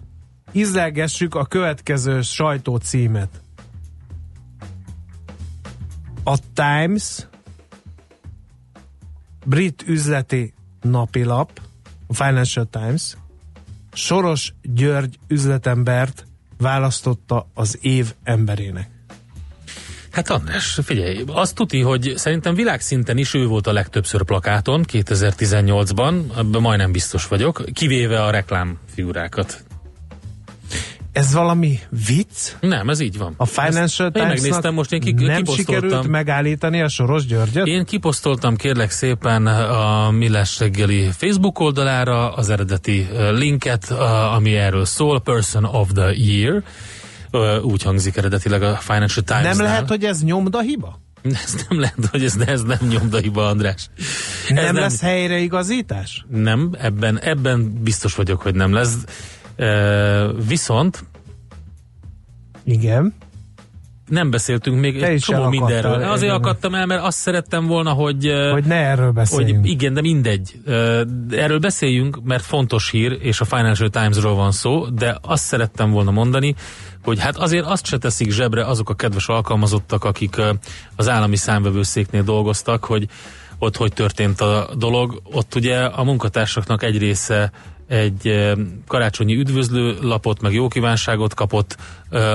Ízlelgessük 0.51 1.35
a 1.35 1.45
következő 1.45 2.21
sajtócímet. 2.21 3.41
A 6.23 6.37
Times 6.53 7.27
brit 9.45 9.83
üzleti 9.87 10.53
napilap, 10.81 11.61
a 12.07 12.13
Financial 12.13 12.65
Times 12.65 13.17
Soros 13.97 14.53
György 14.61 15.17
üzletembert 15.27 16.25
választotta 16.57 17.47
az 17.53 17.77
év 17.81 18.13
emberének. 18.23 18.89
Hát 20.11 20.29
András, 20.29 20.79
figyelj, 20.83 21.23
azt 21.27 21.55
tuti, 21.55 21.81
hogy 21.81 22.13
szerintem 22.15 22.55
világszinten 22.55 23.17
is 23.17 23.33
ő 23.33 23.47
volt 23.47 23.67
a 23.67 23.71
legtöbbször 23.71 24.23
plakáton 24.23 24.85
2018-ban, 24.91 26.37
ebben 26.37 26.61
majdnem 26.61 26.91
biztos 26.91 27.27
vagyok, 27.27 27.65
kivéve 27.73 28.23
a 28.23 28.29
reklámfigurákat. 28.29 29.66
Ez 31.17 31.33
valami 31.33 31.79
vicc? 32.05 32.51
Nem, 32.59 32.89
ez 32.89 32.99
így 32.99 33.17
van. 33.17 33.33
A 33.37 33.45
Financial 33.45 34.07
Ezt 34.07 34.15
én 34.15 34.23
Times 34.23 34.41
megnéztem, 34.41 34.73
most 34.73 34.91
én 34.91 34.99
ki, 34.99 35.11
nem 35.11 35.45
sikerült 35.45 36.07
megállítani 36.07 36.81
a 36.81 36.87
Soros 36.87 37.25
Györgyöt? 37.25 37.67
Én 37.67 37.85
kiposztoltam 37.85 38.55
kérlek 38.55 38.91
szépen 38.91 39.47
a 39.47 40.11
Millás 40.11 40.59
reggeli 40.59 41.09
Facebook 41.17 41.59
oldalára 41.59 42.33
az 42.33 42.49
eredeti 42.49 43.07
linket, 43.31 43.91
ami 44.35 44.55
erről 44.55 44.85
szól, 44.85 45.21
Person 45.21 45.63
of 45.63 45.89
the 45.93 46.13
Year. 46.15 46.63
Úgy 47.61 47.83
hangzik 47.83 48.17
eredetileg 48.17 48.63
a 48.63 48.75
Financial 48.75 49.25
Times. 49.25 49.57
Nem 49.57 49.65
lehet, 49.65 49.87
hogy 49.87 50.03
ez 50.03 50.23
nyomda 50.23 50.59
hiba? 50.59 50.99
Ez 51.45 51.65
nem 51.69 51.79
lehet, 51.79 52.05
hogy 52.11 52.23
ez, 52.23 52.35
ez 52.45 52.61
nem 52.61 52.77
nyomdaiba, 52.89 53.47
András. 53.47 53.89
Nem, 54.49 54.57
Ez 54.57 54.71
nem 54.71 54.75
lesz 54.75 55.01
helyreigazítás? 55.01 56.25
Nem, 56.29 56.71
ebben, 56.79 57.19
ebben 57.19 57.81
biztos 57.83 58.15
vagyok, 58.15 58.41
hogy 58.41 58.55
nem 58.55 58.73
lesz. 58.73 58.93
Viszont 60.47 61.05
Igen. 62.63 63.13
nem 64.07 64.29
beszéltünk 64.29 64.79
még 64.79 64.99
Te 64.99 65.07
egy 65.07 65.19
csomó 65.19 65.49
mindenről. 65.49 66.03
Azért 66.03 66.21
igen. 66.21 66.35
akadtam 66.35 66.75
el, 66.75 66.85
mert 66.85 67.03
azt 67.03 67.17
szerettem 67.17 67.65
volna, 67.65 67.91
hogy... 67.91 68.31
Hogy 68.51 68.65
ne 68.65 68.75
erről 68.75 69.11
beszéljünk. 69.11 69.59
Hogy 69.59 69.69
igen, 69.69 69.93
de 69.93 70.01
mindegy. 70.01 70.59
Erről 71.29 71.59
beszéljünk, 71.59 72.19
mert 72.23 72.43
fontos 72.43 72.89
hír, 72.89 73.17
és 73.21 73.41
a 73.41 73.45
Financial 73.45 73.89
Times-ról 73.89 74.35
van 74.35 74.51
szó, 74.51 74.85
de 74.85 75.17
azt 75.21 75.43
szerettem 75.43 75.91
volna 75.91 76.11
mondani, 76.11 76.55
hogy 77.03 77.19
hát 77.19 77.37
azért 77.37 77.65
azt 77.65 77.85
se 77.85 77.97
teszik 77.97 78.31
zsebre 78.31 78.65
azok 78.65 78.89
a 78.89 78.93
kedves 78.93 79.27
alkalmazottak, 79.27 80.03
akik 80.03 80.41
az 80.95 81.09
állami 81.09 81.35
számvevőszéknél 81.35 82.23
dolgoztak, 82.23 82.85
hogy 82.85 83.07
ott 83.59 83.77
hogy 83.77 83.93
történt 83.93 84.41
a 84.41 84.69
dolog. 84.77 85.21
Ott 85.23 85.55
ugye 85.55 85.79
a 85.79 86.03
munkatársaknak 86.03 86.83
egy 86.83 86.97
része 86.97 87.51
egy 87.87 88.53
karácsonyi 88.87 89.35
üdvözlő 89.35 89.97
lapot, 90.01 90.41
meg 90.41 90.53
jó 90.53 90.67
kívánságot 90.67 91.33
kapott, 91.33 91.77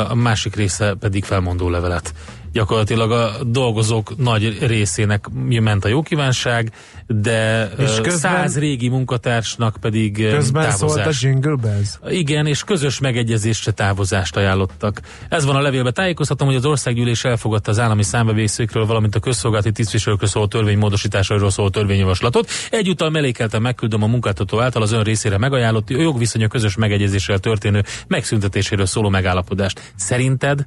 a 0.09 0.15
másik 0.15 0.57
része 0.57 0.95
pedig 1.01 1.25
felmondó 1.25 1.69
levelet. 1.69 2.15
Gyakorlatilag 2.53 3.11
a 3.13 3.31
dolgozók 3.47 4.17
nagy 4.19 4.59
részének 4.67 5.25
ment 5.61 5.85
a 5.85 5.89
jó 5.89 6.03
kívánság, 6.03 6.73
de 7.07 7.71
És 7.79 7.85
közben- 7.95 8.11
száz 8.17 8.59
régi 8.59 8.89
munkatársnak 8.89 9.77
pedig 9.81 10.27
Közben 10.31 10.63
távozás. 10.63 10.79
szólt 10.79 11.07
a 11.07 11.11
Jingle 11.21 11.57
Bells. 11.63 11.89
Igen, 12.09 12.47
és 12.47 12.65
közös 12.65 12.99
megegyezésre 13.01 13.73
távozást 13.73 14.37
ajánlottak. 14.37 15.01
Ez 15.29 15.45
van 15.45 15.57
a 15.57 15.61
levélben. 15.61 15.93
Tájékoztatom, 15.93 16.47
hogy 16.47 16.57
az 16.57 16.65
országgyűlés 16.65 17.25
elfogadta 17.25 17.71
az 17.71 17.79
állami 17.79 18.03
számbevészékről, 18.03 18.87
valamint 18.87 19.15
a 19.15 19.21
közszolgálati 19.21 19.73
tisztviselőkről 19.73 20.29
szóló 20.29 20.47
törvény 20.47 20.79
módosításairól 20.79 21.51
szóló 21.51 21.69
törvényjavaslatot. 21.69 22.49
Egyúttal 22.71 23.11
mellékelten 23.11 23.63
megküldöm 23.63 24.03
a 24.03 24.07
munkáltató 24.07 24.61
által 24.61 24.83
az 24.83 24.93
ön 24.93 25.03
részére 25.03 25.39
megajánlott 25.39 25.91
jogviszonyok 25.91 26.51
közös 26.51 26.77
megegyezéssel 26.77 27.39
történő 27.39 27.85
megszüntetéséről 28.07 28.87
szóló 28.87 29.09
megállapodást. 29.09 29.93
Szerinted? 29.97 30.67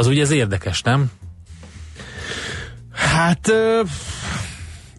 Az 0.00 0.06
ugye 0.06 0.22
ez 0.22 0.30
érdekes, 0.30 0.82
nem? 0.82 1.10
Hát... 2.92 3.52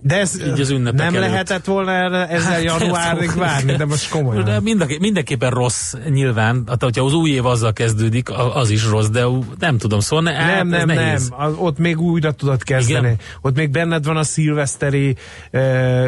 De 0.04 0.20
ez 0.20 0.40
Így 0.48 0.60
az 0.60 0.70
ünnepek 0.70 1.00
nem 1.00 1.16
előtt. 1.16 1.30
lehetett 1.30 1.66
volna 1.66 1.92
erre, 1.92 2.28
ezzel 2.28 2.52
Hát, 2.52 2.64
januárig 2.64 3.36
várni, 3.36 3.76
de 3.76 3.86
most 3.86 4.10
komolyan. 4.10 4.44
De 4.44 4.60
mindenki, 4.60 4.98
mindenképpen 5.00 5.50
rossz 5.50 5.94
nyilván, 6.10 6.64
hát 6.68 6.84
hogyha 6.84 7.06
az 7.06 7.14
új 7.14 7.30
év 7.30 7.46
azzal 7.46 7.74
kezdődik, 7.74 8.30
az 8.54 8.70
is 8.70 8.86
rossz, 8.86 9.08
de 9.08 9.24
nem 9.60 9.78
tudom, 9.78 10.00
szóval 10.00 10.24
ne, 10.24 10.32
Nem, 10.46 10.72
hát, 10.72 10.86
nem, 10.86 10.96
nem. 10.96 11.16
Az, 11.16 11.54
ott 11.58 11.78
még 11.78 12.00
újra 12.00 12.32
tudod 12.32 12.64
kezdeni. 12.64 13.06
Igen? 13.06 13.18
Ott 13.42 13.56
még 13.56 13.70
benned 13.70 14.06
van 14.06 14.18
a 14.18 14.24
szilveszteri 14.24 15.16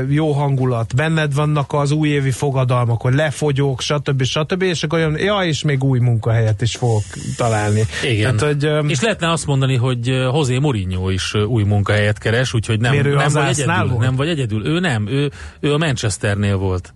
jó 0.10 0.32
hangulat, 0.32 0.96
benned 0.96 1.34
vannak 1.34 1.74
az 1.74 1.92
újévi 1.92 2.32
fogadalmak, 2.32 3.02
hogy 3.02 3.14
lefogyok, 3.14 3.82
stb. 3.82 4.24
stb. 4.24 4.62
És 4.62 4.84
akkor 4.84 5.00
olyan, 5.00 5.18
ja, 5.18 5.40
és 5.40 5.64
még 5.64 5.84
új 5.84 6.00
munkahelyet 6.00 6.62
is 6.62 6.76
fogok 6.76 7.04
találni. 7.38 7.84
Igen. 8.10 8.38
Tehát, 8.38 8.54
hogy, 8.54 8.90
És 8.90 9.02
lehetne 9.02 9.32
azt 9.32 9.46
mondani, 9.46 9.76
hogy 9.76 10.08
José 10.08 10.58
Mourinho 10.58 11.10
is 11.10 11.34
új 11.34 11.64
munkahelyet 11.64 12.18
keres, 12.18 12.54
úgyhogy 12.54 12.80
nem, 12.80 12.96
nem 12.96 13.18
az 13.18 13.34
vagy 13.34 13.44
Arsenal 13.44 13.83
egyedül. 13.84 13.98
volt? 13.98 14.08
Nem 14.08 14.16
vagy 14.16 14.30
egyedül. 14.30 14.66
Ő 14.68 14.80
nem, 14.80 15.08
ő, 15.08 15.32
ő 15.60 15.74
a 15.74 15.78
Manchesternél 15.78 16.58
volt. 16.58 16.94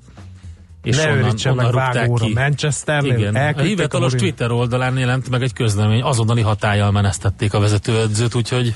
És 0.83 0.95
ne 0.97 1.03
onnan, 1.11 1.17
őrítsen 1.17 1.51
onnan 1.51 1.73
meg 1.73 1.93
vágóra. 1.93 2.25
ki. 2.25 2.33
Manchesternél 2.33 3.17
Igen, 3.17 3.35
a 3.35 3.61
hivatalos 3.61 4.11
Mourinho- 4.11 4.17
Twitter 4.37 4.51
oldalán 4.51 4.97
jelent 4.97 5.29
meg 5.29 5.41
egy 5.41 5.53
közlemény, 5.53 6.01
azonnali 6.01 6.41
hatállyal 6.41 6.91
menesztették 6.91 7.53
a 7.53 7.59
vezetőedzőt, 7.59 8.35
úgyhogy 8.35 8.75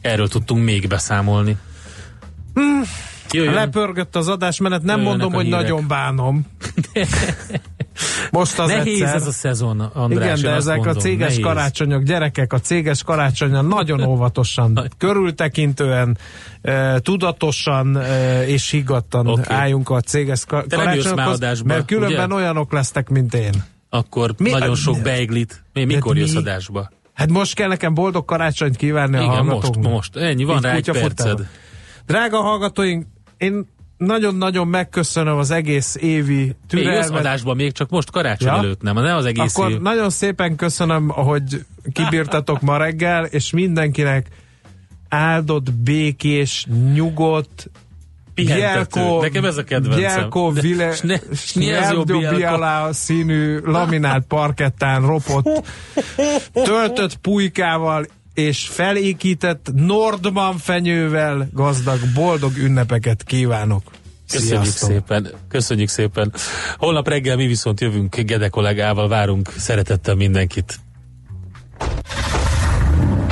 erről 0.00 0.28
tudtunk 0.28 0.64
még 0.64 0.88
beszámolni. 0.88 1.56
Jöjjön. 3.30 3.54
Lepörgött 3.54 4.16
az 4.16 4.28
adásmenet, 4.28 4.82
nem 4.82 4.96
Jöjjenek 4.98 5.18
mondom, 5.20 5.32
a 5.32 5.36
hogy 5.36 5.44
hírek. 5.44 5.60
nagyon 5.60 5.88
bánom. 5.88 6.46
Most 8.30 8.58
az 8.58 8.68
Nehéz 8.68 9.00
egyszer. 9.00 9.14
ez 9.14 9.26
a 9.26 9.30
szezon, 9.30 9.80
András, 9.80 10.38
Igen, 10.40 10.50
de 10.50 10.56
ezek 10.56 10.76
mondom, 10.76 10.96
a 10.96 11.00
céges 11.00 11.28
nehéz. 11.28 11.44
karácsonyok, 11.44 12.02
gyerekek, 12.02 12.52
a 12.52 12.58
céges 12.60 13.02
karácsonyon 13.02 13.66
nagyon 13.66 14.02
óvatosan, 14.02 14.88
körültekintően, 14.98 16.18
e, 16.62 16.98
tudatosan 16.98 17.96
e, 17.96 18.42
és 18.46 18.70
higgadtan 18.70 19.26
okay. 19.26 19.44
álljunk 19.56 19.90
a 19.90 20.00
céges 20.00 20.44
ka- 20.44 20.66
Te 20.66 20.76
nem 20.76 20.84
jössz 20.94 20.94
már 20.94 21.02
karácsonyokhoz, 21.04 21.36
adásba, 21.36 21.66
mert 21.74 21.86
különben 21.86 22.26
ugye? 22.26 22.34
olyanok 22.34 22.72
lesztek, 22.72 23.08
mint 23.08 23.34
én. 23.34 23.64
Akkor 23.90 24.34
Mi- 24.38 24.50
nagyon 24.50 24.74
sok 24.74 24.96
mi- 24.96 25.02
beiglit. 25.02 25.64
Mi, 25.72 25.84
mikor 25.84 26.14
mi- 26.14 26.20
jössz 26.20 26.34
adásba? 26.34 26.90
Hát 27.12 27.30
most 27.30 27.54
kell 27.54 27.68
nekem 27.68 27.94
boldog 27.94 28.24
karácsonyt 28.24 28.76
kívánni 28.76 29.16
a 29.16 29.20
Igen, 29.22 29.30
most, 29.44 29.48
hallgatóknak. 29.48 29.92
most. 29.92 30.16
Ennyi, 30.16 30.44
van 30.44 30.56
Így 30.56 30.62
rá 30.62 30.72
egy 30.74 30.90
perced. 30.90 31.46
Drága 32.06 32.40
hallgatóink, 32.40 33.06
én 33.36 33.66
nagyon-nagyon 33.96 34.68
megköszönöm 34.68 35.36
az 35.36 35.50
egész 35.50 35.96
évi 36.00 36.34
Még 36.44 36.54
türelmet. 36.68 37.10
adásba 37.10 37.54
még 37.54 37.72
csak 37.72 37.90
most 37.90 38.10
karácsony 38.10 38.48
Ja? 38.48 38.56
előtt, 38.58 38.82
nem? 38.82 38.94
Ne 38.94 39.14
az 39.14 39.24
egész 39.24 39.56
Akkor 39.58 39.70
év. 39.70 39.80
nagyon 39.80 40.10
szépen 40.10 40.56
köszönöm, 40.56 41.08
hogy 41.08 41.64
kibírtatok 41.92 42.60
ma 42.60 42.76
reggel, 42.76 43.24
és 43.24 43.50
mindenkinek 43.50 44.26
áldott, 45.08 45.72
békés, 45.72 46.66
nyugodt, 46.94 47.70
Pihentető. 48.34 49.18
Nekem 49.20 49.44
ez 49.44 49.56
a 49.56 49.64
kedvencem. 49.64 49.98
Bielko 49.98 50.50
Vile, 50.50 50.92
s 50.92 51.00
ne- 51.00 51.18
s 51.34 51.52
ne 51.52 51.76
ez 51.80 51.90
jó 51.92 52.04
Bielko. 52.04 52.36
Biala 52.36 52.92
színű 52.92 53.58
laminált 53.64 54.24
parkettán 54.26 55.06
ropott, 55.06 55.66
töltött 56.64 57.16
pulykával 57.16 58.06
és 58.34 58.68
felékített 58.68 59.70
Nordman 59.74 60.58
fenyővel 60.58 61.48
gazdag, 61.52 61.98
boldog 62.14 62.56
ünnepeket 62.56 63.22
kívánok. 63.24 63.82
Köszönjük 64.28 64.64
Sziasztok. 64.64 64.90
szépen, 64.90 65.30
köszönjük 65.48 65.88
szépen. 65.88 66.32
Holnap 66.76 67.08
reggel 67.08 67.36
mi 67.36 67.46
viszont 67.46 67.80
jövünk 67.80 68.16
Gede 68.16 68.48
kollégával, 68.48 69.08
várunk 69.08 69.52
szeretettel 69.56 70.14
mindenkit. 70.14 70.78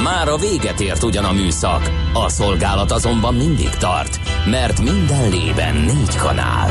Már 0.02 0.28
a 0.28 0.36
véget 0.36 0.80
ért 0.80 1.02
ugyan 1.02 1.24
a 1.24 1.32
műszak, 1.32 1.90
a 2.12 2.28
szolgálat 2.28 2.90
azonban 2.90 3.34
mindig 3.34 3.68
tart, 3.68 4.20
mert 4.50 4.80
minden 4.80 5.30
lében 5.30 5.74
négy 5.74 6.16
kanál. 6.16 6.70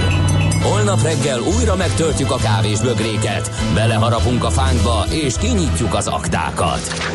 Holnap 0.62 1.02
reggel 1.02 1.40
újra 1.40 1.76
megtöltjük 1.76 2.32
a 2.32 2.36
kávés 2.36 2.80
bögréket, 2.80 3.52
beleharapunk 3.74 4.44
a 4.44 4.50
fánkba 4.50 5.06
és 5.10 5.34
kinyitjuk 5.38 5.94
az 5.94 6.08
aktákat. 6.08 7.12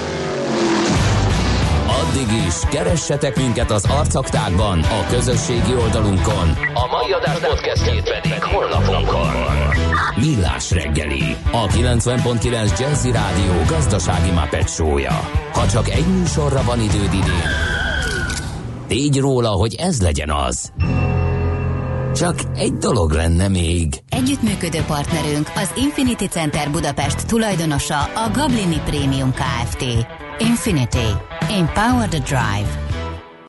Addig 2.17 2.47
is, 2.47 2.55
keressetek 2.71 3.37
minket 3.37 3.71
az 3.71 3.85
arcaktákban, 3.85 4.81
a 4.83 5.07
közösségi 5.11 5.75
oldalunkon. 5.75 6.49
A 6.75 6.87
mai 6.91 7.13
adás 7.13 7.39
podcastjét 7.39 8.03
pedig 8.03 8.43
honlapunkon. 8.43 9.31
Millás 10.17 10.71
reggeli, 10.71 11.37
a 11.53 11.67
90.9 11.67 12.79
Jazzy 12.79 13.11
Rádió 13.11 13.53
gazdasági 13.69 14.31
Muppet 14.31 14.69
show-ja. 14.69 15.31
Ha 15.53 15.69
csak 15.69 15.89
egy 15.89 16.07
műsorra 16.07 16.63
van 16.63 16.81
időd 16.81 17.13
idén, 17.15 17.51
tégy 18.87 19.19
róla, 19.19 19.49
hogy 19.49 19.75
ez 19.75 20.03
legyen 20.03 20.31
az. 20.31 20.73
Csak 22.15 22.35
egy 22.55 22.75
dolog 22.75 23.11
lenne 23.11 23.49
még. 23.49 24.03
Együttműködő 24.09 24.81
partnerünk 24.87 25.51
az 25.55 25.71
Infinity 25.75 26.27
Center 26.27 26.71
Budapest 26.71 27.27
tulajdonosa 27.27 27.99
a 27.99 28.31
Gablini 28.33 28.81
Premium 28.85 29.33
Kft. 29.33 29.85
Infinity. 30.41 31.17
Empower 31.51 32.07
the 32.09 32.21
Drive. 32.21 32.86